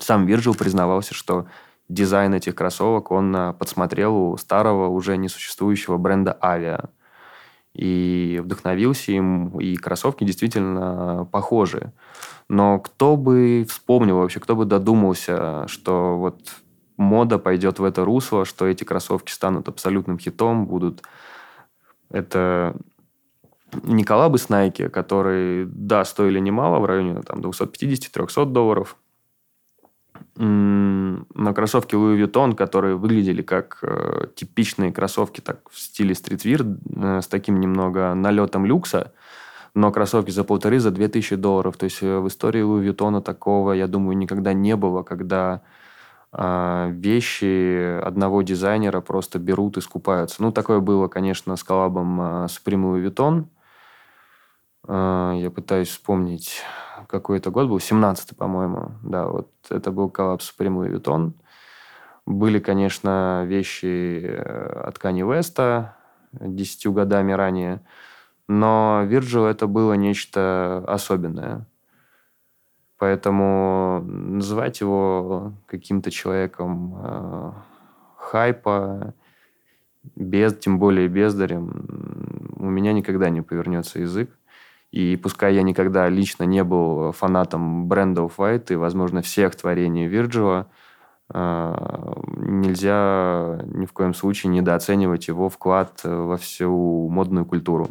Сам 0.00 0.24
Вирджил 0.24 0.54
признавался, 0.54 1.12
что 1.12 1.46
дизайн 1.90 2.32
этих 2.32 2.54
кроссовок 2.54 3.10
он 3.10 3.36
а, 3.36 3.52
подсмотрел 3.52 4.16
у 4.16 4.36
старого, 4.38 4.88
уже 4.88 5.18
несуществующего 5.18 5.98
бренда 5.98 6.38
Avia 6.40 6.88
и 7.74 8.40
вдохновился 8.42 9.12
им, 9.12 9.58
и 9.58 9.76
кроссовки 9.76 10.24
действительно 10.24 11.28
похожи. 11.30 11.92
Но 12.48 12.78
кто 12.78 13.16
бы 13.16 13.66
вспомнил 13.68 14.18
вообще, 14.18 14.40
кто 14.40 14.56
бы 14.56 14.64
додумался, 14.64 15.66
что 15.68 16.18
вот 16.18 16.54
мода 16.96 17.38
пойдет 17.38 17.78
в 17.78 17.84
это 17.84 18.04
русло, 18.04 18.44
что 18.44 18.66
эти 18.66 18.84
кроссовки 18.84 19.30
станут 19.30 19.68
абсолютным 19.68 20.18
хитом, 20.18 20.66
будут... 20.66 21.02
Это 22.10 22.76
не 23.82 24.04
коллабы 24.04 24.36
с 24.36 24.48
Nike, 24.48 24.90
которые, 24.90 25.66
да, 25.66 26.04
стоили 26.04 26.38
немало, 26.38 26.78
в 26.78 26.84
районе 26.84 27.22
там, 27.22 27.40
250-300 27.40 28.46
долларов, 28.46 28.96
на 30.36 31.52
кроссовки 31.54 31.94
Louis 31.94 32.16
Vuitton, 32.18 32.54
которые 32.54 32.96
выглядели 32.96 33.42
как 33.42 33.78
э, 33.82 34.28
типичные 34.34 34.92
кроссовки 34.92 35.40
так, 35.40 35.58
в 35.70 35.78
стиле 35.78 36.14
стритвир, 36.14 36.64
э, 36.64 37.20
с 37.20 37.26
таким 37.26 37.60
немного 37.60 38.14
налетом 38.14 38.64
люкса, 38.64 39.12
но 39.74 39.90
кроссовки 39.90 40.30
за 40.30 40.44
полторы, 40.44 40.80
за 40.80 40.90
две 40.90 41.08
тысячи 41.08 41.36
долларов. 41.36 41.76
То 41.76 41.84
есть 41.84 42.02
э, 42.02 42.18
в 42.18 42.28
истории 42.28 42.62
Louis 42.62 42.94
Vuitton 42.94 43.20
такого, 43.20 43.72
я 43.72 43.86
думаю, 43.86 44.16
никогда 44.16 44.54
не 44.54 44.74
было, 44.74 45.02
когда 45.02 45.60
э, 46.32 46.90
вещи 46.92 48.00
одного 48.00 48.40
дизайнера 48.40 49.02
просто 49.02 49.38
берут 49.38 49.76
и 49.76 49.82
скупаются. 49.82 50.42
Ну, 50.42 50.50
такое 50.50 50.80
было, 50.80 51.08
конечно, 51.08 51.56
с 51.56 51.62
коллабом 51.62 52.20
э, 52.20 52.24
Supreme 52.46 52.94
Louis 52.94 53.06
Vuitton. 53.06 53.44
Э, 54.88 55.34
я 55.36 55.50
пытаюсь 55.50 55.88
вспомнить 55.88 56.62
какой 57.12 57.38
это 57.38 57.50
год 57.50 57.68
был, 57.68 57.76
17-й, 57.76 58.34
по-моему. 58.34 58.92
Да, 59.02 59.26
вот 59.26 59.50
это 59.68 59.92
был 59.92 60.08
коллапс 60.08 60.50
Supreme 60.50 60.78
Louis 60.78 60.94
Vuitton. 60.94 61.32
Были, 62.24 62.58
конечно, 62.58 63.44
вещи 63.46 64.22
э, 64.24 64.86
от 64.88 64.96
Kanye 64.96 65.28
West 65.28 65.88
десятью 66.32 66.92
годами 66.92 67.32
ранее, 67.32 67.82
но 68.48 69.02
Virgil 69.04 69.46
это 69.46 69.66
было 69.66 69.92
нечто 69.92 70.82
особенное. 70.88 71.66
Поэтому 72.96 74.00
называть 74.06 74.80
его 74.80 75.52
каким-то 75.66 76.10
человеком 76.10 76.94
э, 76.96 77.52
хайпа, 78.16 79.14
без, 80.16 80.56
тем 80.56 80.78
более 80.78 81.08
бездарем, 81.08 82.54
у 82.56 82.70
меня 82.70 82.94
никогда 82.94 83.28
не 83.28 83.42
повернется 83.42 84.00
язык. 84.00 84.30
И 84.92 85.16
пускай 85.16 85.54
я 85.54 85.62
никогда 85.62 86.08
лично 86.10 86.44
не 86.44 86.62
был 86.62 87.12
фанатом 87.12 87.88
бренда 87.88 88.22
Off-White 88.22 88.74
и, 88.74 88.76
возможно, 88.76 89.22
всех 89.22 89.56
творений 89.56 90.06
Вирджила, 90.06 90.66
э, 91.32 92.14
нельзя 92.36 93.62
ни 93.64 93.86
в 93.86 93.92
коем 93.94 94.12
случае 94.12 94.52
недооценивать 94.52 95.28
его 95.28 95.48
вклад 95.48 96.00
во 96.04 96.36
всю 96.36 97.08
модную 97.08 97.46
культуру. 97.46 97.88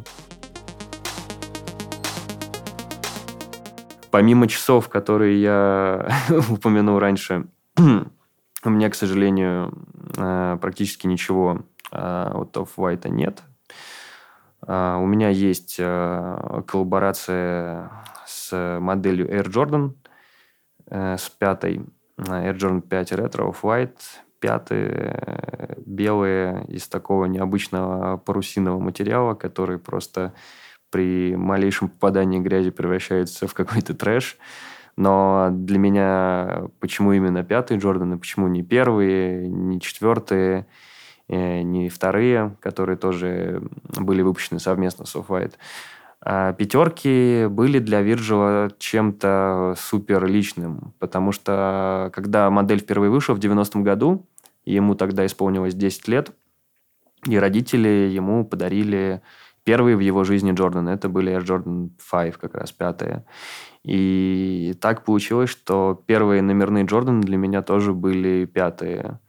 Помимо 4.12 4.48
часов, 4.48 4.88
которые 4.88 5.42
я 5.42 6.08
упомянул 6.50 7.00
раньше, 7.00 7.48
у 7.78 8.70
меня, 8.70 8.90
к 8.92 8.96
сожалению, 8.96 9.74
э, 10.18 10.60
практически 10.62 11.08
ничего 11.08 11.62
э, 11.92 12.32
от 12.32 12.56
Off-White 12.56 13.10
нет. 13.10 13.42
А, 14.68 14.98
у 14.98 15.06
меня 15.06 15.30
есть 15.30 15.78
э, 15.80 16.62
коллаборация 16.68 17.92
с 18.26 18.80
моделью 18.80 19.30
Air 19.30 19.48
Jordan, 19.48 19.96
э, 20.88 21.18
с 21.18 21.30
пятой. 21.30 21.86
Air 22.18 22.56
Jordan 22.56 22.82
5 22.82 23.12
Retro 23.14 23.52
Off-White, 23.52 24.00
пятые, 24.40 25.78
белые, 25.86 26.66
из 26.68 26.88
такого 26.88 27.26
необычного 27.26 28.18
парусинового 28.18 28.80
материала, 28.80 29.34
который 29.34 29.80
просто 29.80 30.34
при 30.92 31.36
малейшем 31.36 31.90
попадании 31.90 32.40
грязи 32.40 32.70
превращается 32.70 33.48
в 33.48 33.54
какой-то 33.56 33.96
трэш. 33.96 34.38
Но 34.98 35.50
для 35.52 35.80
меня 35.80 36.68
почему 36.80 37.14
именно 37.14 37.44
пятые 37.44 37.80
Джорданы, 37.80 38.20
почему 38.20 38.48
не 38.48 38.62
первые, 38.62 39.48
не 39.48 39.80
четвертые– 39.80 40.68
Э, 40.76 40.90
не 41.32 41.90
вторые, 41.90 42.56
которые 42.60 42.98
тоже 42.98 43.64
были 43.98 44.22
выпущены 44.22 44.60
совместно 44.60 45.06
с 45.06 45.16
Off-White. 45.16 45.54
А 46.24 46.54
пятерки 46.54 47.48
были 47.50 47.80
для 47.80 48.02
Вирджила 48.02 48.70
чем-то 48.78 49.74
супер 49.78 50.26
личным, 50.26 50.94
потому 51.00 51.32
что 51.32 52.12
когда 52.14 52.50
модель 52.52 52.80
впервые 52.80 53.10
вышла 53.10 53.34
в 53.34 53.40
90-м 53.40 53.84
году, 53.84 54.28
ему 54.64 54.94
тогда 54.94 55.26
исполнилось 55.26 55.74
10 55.74 56.08
лет, 56.08 56.32
и 57.26 57.38
родители 57.38 58.10
ему 58.12 58.46
подарили 58.46 59.22
первые 59.64 59.96
в 59.96 60.00
его 60.00 60.24
жизни 60.24 60.52
Джордан. 60.52 60.90
Это 60.90 61.10
были 61.10 61.36
Air 61.36 61.44
Jordan 61.44 61.90
5, 62.12 62.38
как 62.38 62.56
раз 62.56 62.72
пятые. 62.72 63.26
И 63.84 64.76
так 64.80 65.04
получилось, 65.04 65.50
что 65.50 66.04
первые 66.06 66.42
номерные 66.42 66.86
Джорданы 66.86 67.22
для 67.22 67.38
меня 67.38 67.62
тоже 67.62 67.94
были 67.94 68.46
пятые. 68.46 69.20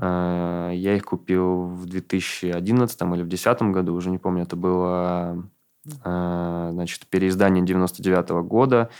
Э, 0.00 0.70
я 0.74 0.94
их 0.94 1.04
купил 1.04 1.64
в 1.64 1.86
2011 1.86 3.02
или 3.02 3.22
в 3.22 3.28
2010 3.28 3.62
году, 3.72 3.94
уже 3.94 4.10
не 4.10 4.18
помню, 4.18 4.42
это 4.42 4.56
было 4.56 5.42
э, 6.04 6.68
значит, 6.72 7.06
переиздание 7.06 7.64
99 7.64 8.30
-го 8.30 8.42
года, 8.42 8.90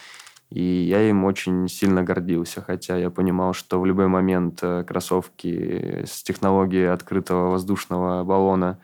и 0.50 0.62
я 0.62 1.02
им 1.08 1.24
очень 1.24 1.68
сильно 1.68 2.02
гордился, 2.02 2.62
хотя 2.62 2.96
я 2.96 3.10
понимал, 3.10 3.52
что 3.52 3.80
в 3.80 3.86
любой 3.86 4.06
момент 4.08 4.60
э, 4.62 4.84
кроссовки 4.84 6.04
с 6.06 6.22
технологией 6.22 6.90
открытого 6.90 7.50
воздушного 7.50 8.24
баллона, 8.24 8.78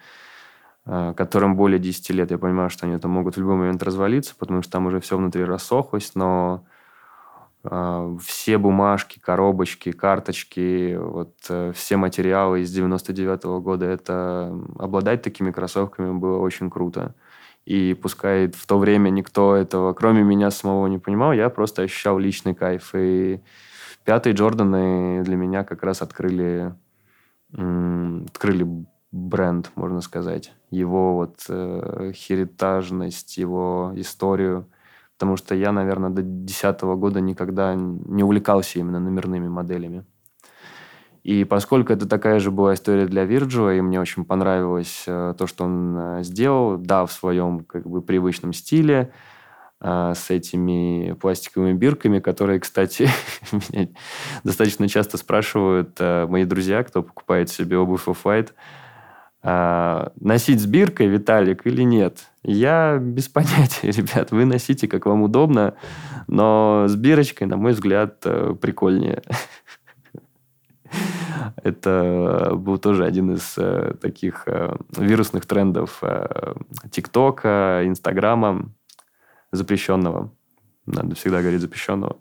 которым 0.85 1.55
более 1.55 1.79
10 1.79 2.11
лет, 2.11 2.33
я 2.33 2.38
понимаю, 2.38 2.68
что 2.68 2.87
они 2.87 2.98
там 2.98 3.12
могут 3.12 3.37
в 3.37 3.40
любой 3.40 3.55
момент 3.55 3.85
развалиться, 3.85 4.35
потому 4.37 4.62
что 4.62 4.72
там 4.72 4.87
уже 4.87 4.98
все 4.98 5.16
внутри 5.16 5.44
рассохлось, 5.44 6.16
но 6.16 6.64
а, 6.64 6.82
все 7.64 8.59
бумажки, 8.59 9.20
коробочки, 9.20 9.92
карточки, 9.92 10.96
вот 10.96 11.35
э, 11.48 11.72
все 11.75 11.96
материалы 11.96 12.62
из 12.62 12.72
99 12.72 13.44
-го 13.44 13.61
года, 13.61 13.87
это 13.87 14.53
обладать 14.79 15.22
такими 15.22 15.53
кроссовками 15.53 16.12
было 16.12 16.38
очень 16.38 16.70
круто. 16.70 17.14
И 17.64 17.94
пускай 17.94 18.51
в 18.51 18.66
то 18.66 18.79
время 18.79 19.11
никто 19.11 19.55
этого, 19.55 19.92
кроме 19.92 20.25
меня 20.25 20.51
самого, 20.51 20.88
не 20.88 20.98
понимал, 20.98 21.33
я 21.33 21.48
просто 21.51 21.83
ощущал 21.83 22.18
личный 22.18 22.55
кайф. 22.55 22.94
И 22.96 23.40
пятые 24.05 24.35
Джорданы 24.35 25.22
для 25.22 25.37
меня 25.37 25.62
как 25.62 25.85
раз 25.85 26.03
открыли, 26.03 26.75
открыли 27.53 28.66
бренд, 29.12 29.70
можно 29.77 30.01
сказать. 30.01 30.53
Его 30.70 31.14
вот 31.14 31.44
э, 31.48 32.12
херитажность, 32.12 33.38
его 33.38 33.92
историю– 33.94 34.66
потому 35.23 35.37
что 35.37 35.55
я, 35.55 35.71
наверное, 35.71 36.11
до 36.11 36.23
2010 36.23 36.83
года 36.83 37.21
никогда 37.21 37.77
не 37.77 38.25
увлекался 38.25 38.81
именно 38.81 38.99
номерными 38.99 39.47
моделями. 39.47 40.05
И 41.23 41.45
поскольку 41.45 41.93
это 41.93 42.09
такая 42.09 42.41
же 42.41 42.51
была 42.51 42.75
история 42.75 43.07
для 43.07 43.25
Вирджила, 43.25 43.73
и 43.73 43.81
мне 43.81 44.01
очень 44.01 44.25
понравилось 44.25 45.05
э, 45.07 45.35
то, 45.39 45.47
что 45.47 45.63
он 45.63 45.97
э, 45.97 46.23
сделал, 46.25 46.77
да, 46.77 47.07
в 47.07 47.13
своем 47.13 47.61
как 47.61 47.87
бы 47.87 48.03
привычном 48.03 48.53
стиле, 48.53 49.13
э, 49.81 50.13
с 50.17 50.29
этими 50.31 51.13
пластиковыми 51.13 51.75
бирками, 51.75 52.19
которые, 52.19 52.59
кстати, 52.59 53.09
меня 53.53 53.91
достаточно 54.43 54.89
часто 54.89 55.19
спрашивают 55.19 56.01
мои 56.01 56.45
друзья, 56.45 56.83
кто 56.83 57.05
покупает 57.05 57.49
себе 57.49 57.79
обувь 57.79 58.09
Off-White, 58.09 58.55
носить 59.43 60.61
с 60.61 60.67
биркой, 60.67 61.09
Виталик, 61.09 61.67
или 61.67 61.83
нет? 61.83 62.29
Я 62.45 62.99
без 62.99 63.29
понятия, 63.29 63.91
ребят, 63.91 64.31
вы 64.31 64.45
носите, 64.45 64.87
как 64.87 65.07
вам 65.07 65.23
удобно, 65.23 65.75
но 66.29 66.87
с 66.89 66.95
бирочкой, 66.95 67.49
на 67.49 67.57
мой 67.57 67.73
взгляд, 67.73 68.21
прикольнее. 68.61 69.23
Это 71.63 72.53
был 72.55 72.79
тоже 72.79 73.05
один 73.05 73.35
из 73.35 73.55
э, 73.57 73.95
таких 74.01 74.45
э, 74.47 74.77
вирусных 74.97 75.47
трендов 75.47 75.99
э, 76.03 76.55
ТикТока, 76.91 77.83
Инстаграма, 77.85 78.71
запрещенного. 79.51 80.33
Надо 80.87 81.14
всегда 81.14 81.40
говорить 81.40 81.61
запрещенного. 81.61 82.16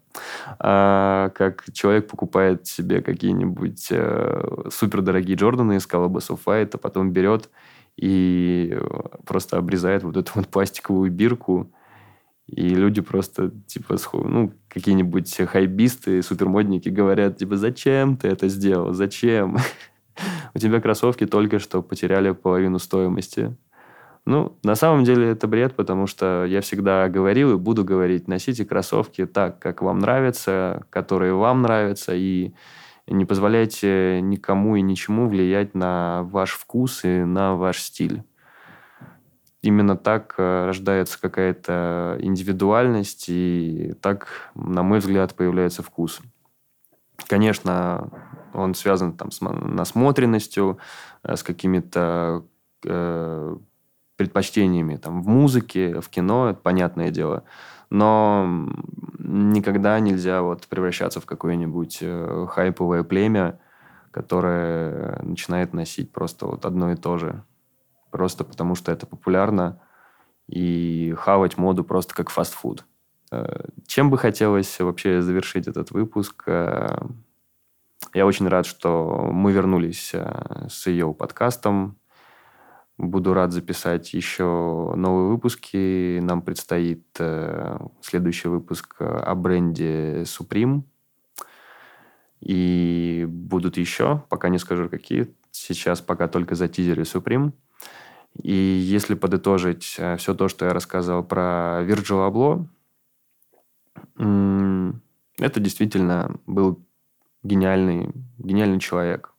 А, 0.60 1.30
как 1.30 1.66
человек 1.74 2.08
покупает 2.08 2.68
себе 2.68 3.02
какие-нибудь 3.02 3.88
э, 3.90 4.70
супердорогие 4.70 5.36
Джорданы 5.36 5.78
из 5.78 5.88
of 5.88 6.40
Fight, 6.46 6.70
а 6.74 6.78
потом 6.78 7.12
берет 7.12 7.50
и 7.98 8.78
просто 9.26 9.58
обрезает 9.58 10.04
вот 10.04 10.16
эту 10.18 10.32
вот 10.36 10.48
пластиковую 10.48 11.12
бирку, 11.12 11.72
и 12.48 12.70
люди 12.70 13.02
просто, 13.02 13.52
типа, 13.66 13.96
ну, 14.14 14.54
какие-нибудь 14.68 15.34
хайбисты, 15.48 16.22
супермодники 16.22 16.90
говорят, 16.90 17.38
типа, 17.38 17.56
зачем 17.56 18.18
ты 18.18 18.28
это 18.28 18.50
сделал? 18.50 18.94
Зачем? 18.94 19.58
У 20.54 20.60
тебя 20.60 20.82
кроссовки 20.82 21.26
только 21.26 21.60
что 21.60 21.82
потеряли 21.82 22.32
половину 22.32 22.78
стоимости. 22.78 23.56
Ну, 24.26 24.58
на 24.64 24.76
самом 24.76 25.04
деле 25.04 25.30
это 25.30 25.48
бред, 25.48 25.76
потому 25.76 26.06
что 26.06 26.46
я 26.46 26.62
всегда 26.62 27.10
говорил 27.10 27.54
и 27.54 27.58
буду 27.58 27.84
говорить, 27.84 28.28
носите 28.28 28.66
кроссовки 28.66 29.26
так, 29.26 29.60
как 29.60 29.82
вам 29.82 30.00
нравится, 30.00 30.86
которые 30.90 31.34
вам 31.34 31.64
нравятся, 31.64 32.14
и 32.14 32.54
не 33.08 33.26
позволяйте 33.26 34.22
никому 34.22 34.76
и 34.76 34.82
ничему 34.82 35.28
влиять 35.28 35.74
на 35.74 36.24
ваш 36.24 36.52
вкус 36.52 37.04
и 37.04 37.24
на 37.24 37.56
ваш 37.56 37.80
стиль 37.80 38.24
именно 39.62 39.96
так 39.96 40.36
э, 40.38 40.66
рождается 40.66 41.20
какая-то 41.22 42.18
индивидуальность, 42.20 43.26
и 43.30 43.94
так, 44.02 44.52
на 44.56 44.84
мой 44.84 45.00
взгляд, 45.00 45.36
появляется 45.36 45.84
вкус. 45.84 46.20
Конечно, 47.28 48.10
он 48.54 48.74
связан 48.74 49.14
там, 49.14 49.32
с 49.32 49.42
насмотренностью, 49.42 50.80
э, 51.24 51.36
с 51.36 51.44
какими-то 51.44 52.46
э, 52.86 53.58
предпочтениями 54.22 54.98
там, 54.98 55.22
в 55.22 55.28
музыке, 55.28 56.00
в 56.00 56.10
кино, 56.10 56.50
это 56.52 56.60
понятное 56.60 57.10
дело. 57.10 57.44
Но 57.90 58.70
никогда 59.20 60.00
нельзя 60.00 60.42
вот 60.42 60.68
превращаться 60.68 61.20
в 61.20 61.26
какое-нибудь 61.26 62.00
э, 62.02 62.48
хайповое 62.50 63.04
племя, 63.04 63.60
которое 64.12 65.20
начинает 65.24 65.74
носить 65.74 66.12
просто 66.12 66.46
вот 66.46 66.66
одно 66.66 66.92
и 66.92 66.96
то 66.96 67.18
же 67.18 67.44
просто 68.12 68.44
потому 68.44 68.76
что 68.76 68.92
это 68.92 69.08
популярно, 69.08 69.80
и 70.48 71.16
хавать 71.18 71.58
моду 71.58 71.84
просто 71.84 72.14
как 72.14 72.30
фастфуд. 72.30 72.86
Э, 73.32 73.64
чем 73.88 74.10
бы 74.10 74.18
хотелось 74.18 74.80
вообще 74.80 75.22
завершить 75.22 75.68
этот 75.68 75.92
выпуск? 75.92 76.44
Э, 76.46 76.98
я 78.14 78.26
очень 78.26 78.48
рад, 78.48 78.66
что 78.66 79.30
мы 79.32 79.54
вернулись 79.54 80.14
с 80.14 80.88
ее 80.88 81.14
подкастом. 81.14 81.98
Буду 83.02 83.34
рад 83.34 83.52
записать 83.52 84.14
еще 84.14 84.94
новые 84.96 85.30
выпуски. 85.30 86.20
Нам 86.20 86.44
предстоит 86.44 87.04
следующий 88.02 88.48
выпуск 88.48 88.96
о 89.00 89.34
бренде 89.34 90.22
Supreme. 90.22 90.84
И 92.42 93.26
будут 93.28 93.78
еще, 93.78 94.24
пока 94.30 94.50
не 94.50 94.60
скажу 94.60 94.88
какие. 94.88 95.34
Сейчас 95.50 96.00
пока 96.00 96.28
только 96.28 96.54
за 96.54 96.68
тизеры 96.68 97.02
Supreme. 97.02 97.54
И 98.36 98.54
если 98.54 99.16
подытожить 99.16 99.96
э, 99.98 100.16
все 100.18 100.36
то, 100.36 100.48
что 100.48 100.66
я 100.66 100.74
рассказывал 100.74 101.24
про 101.24 101.84
Virgil 101.84 102.30
Abloh, 102.30 102.68
это 105.38 105.60
действительно 105.60 106.40
был 106.46 106.86
гениальный, 107.44 108.12
гениальный 108.38 108.80
человек, 108.80 109.34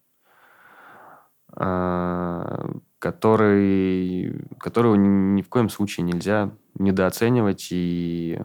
а, 1.54 2.70
который, 3.02 4.46
которого 4.60 4.94
ни 4.94 5.42
в 5.42 5.48
коем 5.48 5.68
случае 5.68 6.04
нельзя 6.04 6.52
недооценивать 6.78 7.66
и 7.72 8.40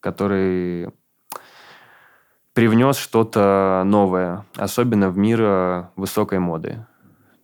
который 0.00 0.88
привнес 2.54 2.96
что-то 2.96 3.82
новое, 3.84 4.46
особенно 4.56 5.10
в 5.10 5.18
мир 5.18 5.42
э, 5.42 5.84
высокой 5.94 6.38
моды. 6.38 6.86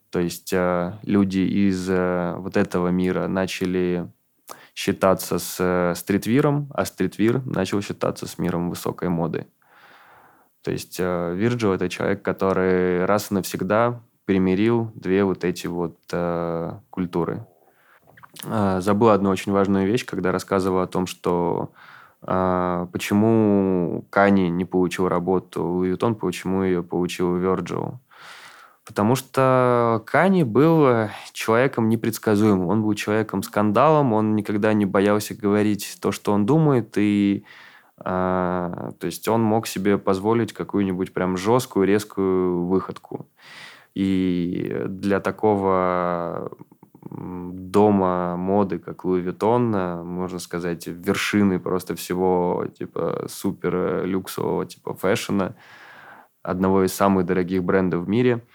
То 0.08 0.20
есть 0.20 0.54
э, 0.54 0.94
люди 1.02 1.40
из 1.40 1.86
э, 1.90 2.34
вот 2.38 2.56
этого 2.56 2.88
мира 2.88 3.28
начали 3.28 4.10
считаться 4.74 5.38
с 5.38 5.92
стритвиром, 5.94 6.70
а 6.72 6.86
стритвир 6.86 7.44
начал 7.44 7.82
считаться 7.82 8.26
с 8.26 8.38
миром 8.38 8.70
высокой 8.70 9.10
моды. 9.10 9.48
То 10.62 10.70
есть 10.70 10.98
Вирджил 10.98 11.74
это 11.74 11.90
человек, 11.90 12.22
который 12.22 13.04
раз 13.04 13.30
и 13.30 13.34
навсегда 13.34 14.00
примирил 14.24 14.90
две 14.94 15.24
вот 15.24 15.44
эти 15.44 15.66
вот 15.66 15.96
э, 16.12 16.72
культуры. 16.90 17.46
Э, 18.44 18.80
забыл 18.80 19.10
одну 19.10 19.30
очень 19.30 19.52
важную 19.52 19.86
вещь, 19.86 20.04
когда 20.04 20.32
рассказывал 20.32 20.80
о 20.80 20.86
том, 20.86 21.06
что 21.06 21.72
э, 22.22 22.86
почему 22.92 24.04
Кани 24.10 24.48
не 24.48 24.64
получил 24.64 25.08
работу 25.08 25.64
Луи 25.64 25.90
Виттон, 25.90 26.14
почему 26.14 26.62
ее 26.62 26.82
получил 26.82 27.36
Virgil. 27.36 27.98
Потому 28.84 29.14
что 29.14 30.02
Кани 30.06 30.44
был 30.44 31.08
человеком 31.32 31.88
непредсказуемым. 31.88 32.68
Он 32.68 32.82
был 32.82 32.92
человеком 32.94 33.42
скандалом, 33.42 34.12
он 34.12 34.36
никогда 34.36 34.74
не 34.74 34.84
боялся 34.84 35.34
говорить 35.34 35.96
то, 36.02 36.12
что 36.12 36.32
он 36.32 36.44
думает, 36.44 36.98
и 36.98 37.44
э, 37.98 38.02
то 38.04 39.06
есть 39.06 39.26
он 39.28 39.42
мог 39.42 39.66
себе 39.66 39.96
позволить 39.96 40.52
какую-нибудь 40.52 41.14
прям 41.14 41.38
жесткую, 41.38 41.86
резкую 41.86 42.66
выходку. 42.66 43.26
И 43.94 44.82
для 44.86 45.20
такого 45.20 46.56
дома 47.02 48.36
моды, 48.36 48.78
как 48.78 49.04
Louis 49.04 49.20
Vuitton, 49.20 49.74
э, 49.74 50.02
можно 50.02 50.38
сказать, 50.38 50.86
вершины 50.86 51.60
просто 51.60 51.94
всего 51.94 52.66
типа 52.76 53.26
супер 53.28 54.04
люксового 54.04 54.66
типа 54.66 54.94
fashion 54.94 55.41
а, 55.41 55.54
одного 56.42 56.84
из 56.84 56.92
самых 56.92 57.24
дорогих 57.26 57.62
брендов 57.62 58.04
в 58.04 58.08
мире– 58.08 58.42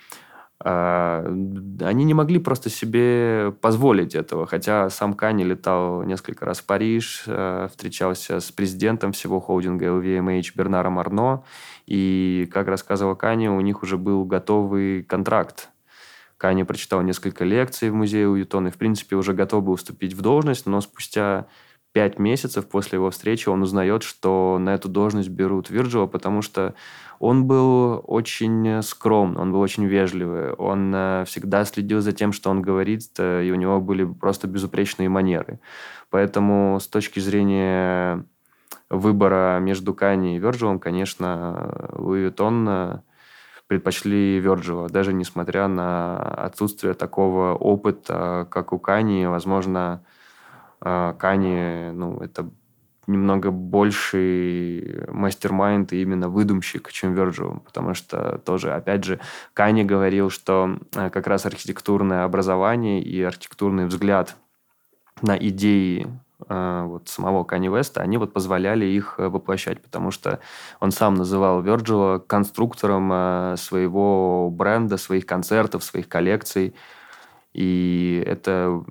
они 0.62 2.04
не 2.04 2.14
могли 2.14 2.38
просто 2.38 2.70
себе 2.70 3.54
позволить 3.62 4.14
этого, 4.14 4.46
хотя 4.46 4.90
сам 4.90 5.14
Кани 5.14 5.46
летал 5.46 6.04
несколько 6.04 6.46
раз 6.46 6.60
в 6.60 6.66
Париж, 6.66 7.24
а, 7.28 7.70
встречался 7.70 8.42
с 8.42 8.52
президентом 8.52 9.14
всего 9.14 9.40
холдинга 9.40 9.86
LVMH 9.86 10.52
Бернаром 10.56 11.00
Арно, 11.00 11.44
и, 11.86 12.50
как 12.52 12.68
рассказывал 12.68 13.16
Кани, 13.16 13.50
у 13.50 13.62
них 13.62 13.84
уже 13.84 13.98
был 13.98 14.26
готовый 14.26 15.04
контракт. 15.04 15.70
Кани 16.36 16.66
прочитал 16.66 17.02
несколько 17.02 17.46
лекций 17.46 17.90
в 17.90 17.96
музее 17.96 18.28
Уютон 18.28 18.68
и, 18.68 18.72
в 18.72 18.78
принципе, 18.78 19.16
уже 19.16 19.34
готов 19.34 19.64
был 19.64 19.76
вступить 19.78 20.14
в 20.14 20.22
должность, 20.22 20.66
но 20.66 20.82
спустя 20.82 21.48
пять 21.92 22.20
месяцев 22.20 22.68
после 22.68 22.98
его 22.98 23.10
встречи 23.10 23.50
он 23.50 23.64
узнает, 23.64 24.04
что 24.04 24.58
на 24.60 24.74
эту 24.74 24.90
должность 24.90 25.30
берут 25.30 25.70
Вирджила, 25.70 26.06
потому 26.06 26.42
что 26.42 26.76
он 27.20 27.46
был 27.46 28.04
очень 28.06 28.82
скромный, 28.82 29.42
он 29.42 29.52
был 29.52 29.60
очень 29.60 29.86
вежливый, 29.86 30.54
он 30.54 30.94
э, 30.96 31.24
всегда 31.26 31.66
следил 31.66 32.00
за 32.00 32.14
тем, 32.14 32.32
что 32.32 32.50
он 32.50 32.62
говорит, 32.62 33.10
э, 33.18 33.44
и 33.46 33.52
у 33.52 33.56
него 33.56 33.82
были 33.82 34.06
просто 34.06 34.48
безупречные 34.48 35.10
манеры. 35.10 35.60
Поэтому 36.10 36.80
с 36.80 36.88
точки 36.88 37.20
зрения 37.20 38.26
выбора 38.90 39.60
между 39.60 39.94
Кани 39.94 40.36
и 40.36 40.40
Вирджилом, 40.40 40.80
конечно, 40.80 41.90
Луи 41.94 42.22
Виттон 42.22 42.68
э, 42.70 43.00
предпочли 43.68 44.40
Вирджила, 44.40 44.90
даже 44.90 45.14
несмотря 45.14 45.68
на 45.68 46.18
отсутствие 46.18 46.94
такого 46.94 47.54
опыта, 47.54 48.48
как 48.50 48.74
у 48.74 48.80
Кани. 48.80 49.28
Возможно, 49.28 50.04
Кани, 50.82 51.92
ну, 51.92 52.18
это 52.20 52.50
немного 53.10 53.52
больший 53.52 55.06
мастер-майнд 55.10 55.92
и 55.94 56.02
именно 56.02 56.30
выдумщик, 56.30 56.92
чем 56.92 57.16
Virgil, 57.16 57.60
потому 57.62 57.94
что 57.94 58.40
тоже, 58.46 58.74
опять 58.74 59.04
же, 59.04 59.20
Кани 59.54 59.84
говорил, 59.84 60.30
что 60.30 60.78
э, 60.96 61.10
как 61.10 61.28
раз 61.28 61.46
архитектурное 61.46 62.24
образование 62.24 63.02
и 63.02 63.22
архитектурный 63.22 63.88
взгляд 63.88 64.36
на 65.22 65.36
идеи 65.38 66.08
э, 66.48 66.84
вот 66.86 67.10
самого 67.10 67.44
Kanye 67.44 67.70
West, 67.70 68.00
они 68.00 68.18
вот 68.18 68.32
позволяли 68.32 68.86
их 68.86 69.16
э, 69.18 69.28
воплощать, 69.28 69.82
потому 69.82 70.12
что 70.12 70.40
он 70.80 70.92
сам 70.92 71.16
называл 71.16 71.62
Вирджила 71.62 72.20
конструктором 72.20 73.10
э, 73.12 73.56
своего 73.58 74.50
бренда, 74.52 74.98
своих 74.98 75.26
концертов, 75.26 75.84
своих 75.84 76.08
коллекций. 76.08 76.76
И 77.54 78.24
это, 78.26 78.84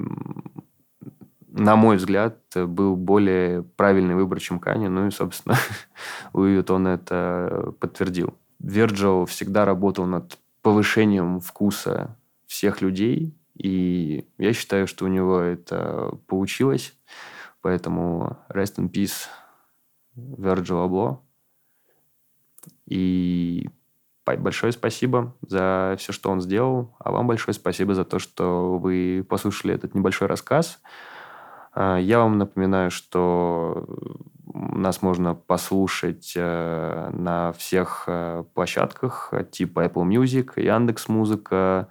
на 1.50 1.76
мой 1.76 1.96
взгляд, 1.96 2.38
был 2.54 2.96
более 2.96 3.62
правильный 3.62 4.14
выбор, 4.14 4.40
чем 4.40 4.58
Кани. 4.58 4.88
Ну 4.88 5.06
и, 5.06 5.10
собственно, 5.10 5.56
Луи 6.32 6.62
он 6.68 6.86
это 6.86 7.72
подтвердил. 7.80 8.34
Вирджил 8.58 9.24
всегда 9.26 9.64
работал 9.64 10.06
над 10.06 10.38
повышением 10.62 11.40
вкуса 11.40 12.16
всех 12.46 12.82
людей, 12.82 13.34
и 13.54 14.26
я 14.38 14.52
считаю, 14.52 14.86
что 14.86 15.04
у 15.04 15.08
него 15.08 15.40
это 15.40 16.12
получилось. 16.26 16.94
Поэтому 17.60 18.38
rest 18.48 18.76
in 18.76 18.90
peace 18.90 19.26
Virgil 20.16 20.86
Abloh. 20.86 21.18
И 22.86 23.68
большое 24.24 24.72
спасибо 24.72 25.34
за 25.40 25.96
все, 25.98 26.12
что 26.12 26.30
он 26.30 26.40
сделал. 26.40 26.94
А 26.98 27.10
вам 27.10 27.26
большое 27.26 27.54
спасибо 27.54 27.94
за 27.94 28.04
то, 28.04 28.18
что 28.18 28.78
вы 28.78 29.24
послушали 29.28 29.74
этот 29.74 29.94
небольшой 29.94 30.28
рассказ. 30.28 30.80
А, 31.80 31.96
я 31.96 32.18
вам 32.18 32.38
напоминаю, 32.38 32.90
что 32.90 33.86
нас 34.52 35.00
можно 35.00 35.36
послушать 35.36 36.32
э, 36.34 37.10
на 37.12 37.52
всех 37.52 38.04
э, 38.08 38.42
площадках 38.52 39.32
типа 39.52 39.84
Apple 39.84 40.04
Music, 40.08 40.60
Яндекс 40.60 41.06
Музыка, 41.06 41.86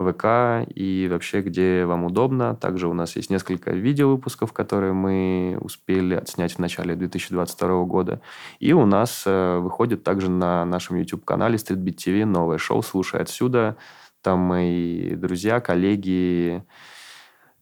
ВК 0.00 0.66
и 0.74 1.06
вообще, 1.08 1.42
где 1.42 1.84
вам 1.84 2.02
удобно. 2.02 2.56
Также 2.56 2.88
у 2.88 2.94
нас 2.94 3.14
есть 3.14 3.30
несколько 3.30 3.70
видеовыпусков, 3.70 4.52
которые 4.52 4.92
мы 4.92 5.56
успели 5.60 6.16
отснять 6.16 6.54
в 6.54 6.58
начале 6.58 6.96
2022 6.96 7.84
года. 7.84 8.20
И 8.58 8.72
у 8.72 8.86
нас 8.86 9.22
э, 9.24 9.58
выходит 9.58 10.02
также 10.02 10.30
на 10.30 10.64
нашем 10.64 10.96
YouTube-канале 10.96 11.58
StreetBeat 11.58 11.94
TV 11.94 12.24
новое 12.24 12.58
шоу 12.58 12.82
«Слушай 12.82 13.20
отсюда». 13.20 13.76
Там 14.20 14.40
мои 14.40 15.14
друзья, 15.14 15.60
коллеги 15.60 16.64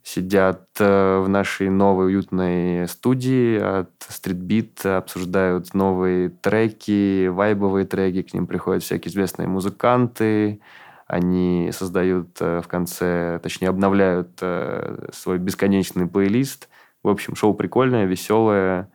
сидят 0.03 0.69
э, 0.79 1.21
в 1.21 1.29
нашей 1.29 1.69
новой 1.69 2.07
уютной 2.07 2.89
студии 2.89 3.59
от 3.59 3.91
Streetbeat, 4.09 4.97
обсуждают 4.97 5.75
новые 5.75 6.31
треки, 6.31 7.29
вайбовые 7.29 7.87
треки, 7.87 8.23
к 8.23 8.35
ним 8.35 8.47
приходят 8.47 8.83
всякие 8.83 9.11
известные 9.11 9.49
музыканты, 9.49 10.61
они 11.07 11.71
создают 11.73 12.37
э, 12.41 12.61
в 12.63 12.69
конце, 12.69 13.41
точнее, 13.43 13.69
обновляют 13.69 14.39
э, 14.41 15.09
свой 15.13 15.39
бесконечный 15.39 16.07
плейлист. 16.07 16.69
В 17.03 17.09
общем, 17.09 17.35
шоу 17.35 17.55
прикольное, 17.55 18.05
веселое, 18.05 18.91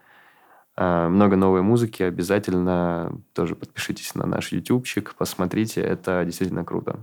много 0.77 1.37
новой 1.37 1.63
музыки. 1.63 2.03
Обязательно 2.03 3.19
тоже 3.33 3.55
подпишитесь 3.55 4.13
на 4.13 4.27
наш 4.27 4.51
ютубчик, 4.51 5.15
посмотрите, 5.15 5.81
это 5.81 6.21
действительно 6.23 6.63
круто. 6.63 6.99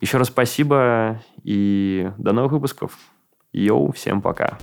Еще 0.00 0.18
раз 0.18 0.28
спасибо 0.28 1.22
и 1.42 2.10
до 2.18 2.32
новых 2.32 2.52
выпусков. 2.52 2.96
Йоу, 3.52 3.92
всем 3.92 4.20
пока. 4.20 4.58